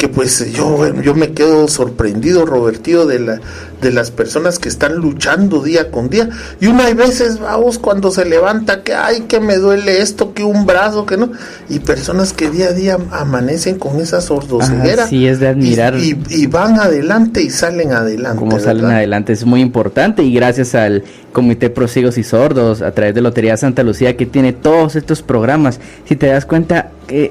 que 0.02 0.08
pues 0.08 0.52
yo, 0.52 0.92
yo 1.00 1.14
me 1.14 1.30
quedo 1.30 1.68
sorprendido, 1.68 2.44
Robertío, 2.44 3.06
de, 3.06 3.20
la, 3.20 3.40
de 3.82 3.92
las 3.92 4.10
personas 4.10 4.58
que 4.58 4.68
están 4.68 4.94
luchando 4.96 5.62
día 5.62 5.90
con 5.90 6.08
día. 6.08 6.30
Y 6.60 6.68
una 6.68 6.86
hay 6.86 6.94
veces, 6.94 7.40
vamos, 7.40 7.78
cuando 7.78 8.10
se 8.10 8.24
levanta, 8.24 8.82
que 8.82 8.94
ay, 8.94 9.22
que 9.22 9.40
me 9.40 9.56
duele 9.56 10.00
esto, 10.00 10.32
que 10.32 10.44
un 10.44 10.64
brazo, 10.64 11.04
que 11.04 11.16
no. 11.16 11.32
Y 11.68 11.80
personas 11.80 12.32
que 12.32 12.48
día 12.48 12.68
a 12.68 12.72
día 12.72 12.96
amanecen 13.10 13.78
con 13.78 14.00
esa 14.00 14.20
sordoceguera. 14.20 15.06
Sí, 15.08 15.26
es 15.26 15.40
de 15.40 15.48
admirar. 15.48 15.96
Y, 15.98 16.46
van 16.46 16.78
adelante 16.78 17.42
y 17.42 17.50
salen 17.50 17.92
adelante. 17.92 18.38
Como 18.38 18.58
salen 18.60 18.86
adelante, 18.86 19.32
es 19.32 19.44
muy 19.44 19.60
importante. 19.60 20.22
Y 20.22 20.32
gracias 20.32 20.74
al 20.74 21.02
Comité 21.32 21.70
Pro 21.70 21.88
Ciegos 21.88 22.18
y 22.18 22.22
Sordos, 22.22 22.82
a 22.82 22.92
través 22.92 23.14
de 23.14 23.20
Lotería 23.20 23.56
Santa 23.56 23.82
Lucía, 23.82 24.16
que 24.16 24.26
tiene 24.26 24.52
todos 24.52 24.96
estos 24.96 25.22
programas. 25.22 25.80
Si 26.04 26.14
te 26.14 26.26
das 26.26 26.46
cuenta, 26.46 26.90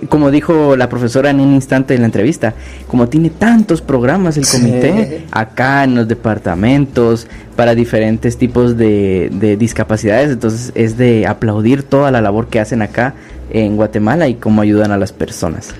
como 0.09 0.31
dijo 0.31 0.75
la 0.75 0.89
profesora 0.89 1.29
en 1.29 1.39
un 1.39 1.53
instante 1.53 1.93
de 1.93 1.99
la 1.99 2.05
entrevista, 2.05 2.53
como 2.87 3.07
tiene 3.07 3.29
tantos 3.29 3.81
programas 3.81 4.37
el 4.37 4.47
comité, 4.47 5.25
acá 5.31 5.83
en 5.83 5.95
los 5.95 6.07
departamentos, 6.41 7.27
para 7.55 7.75
diferentes 7.75 8.37
tipos 8.37 8.75
de, 8.77 9.29
de, 9.31 9.57
discapacidades, 9.57 10.31
entonces 10.31 10.71
es 10.73 10.97
de 10.97 11.27
aplaudir 11.27 11.83
toda 11.83 12.09
la 12.09 12.21
labor 12.21 12.47
que 12.47 12.59
hacen 12.59 12.81
acá 12.81 13.13
en 13.51 13.75
Guatemala 13.75 14.27
y 14.27 14.35
cómo 14.35 14.61
ayudan 14.61 14.91
a 14.91 14.97
las 14.97 15.11
personas. 15.11 15.73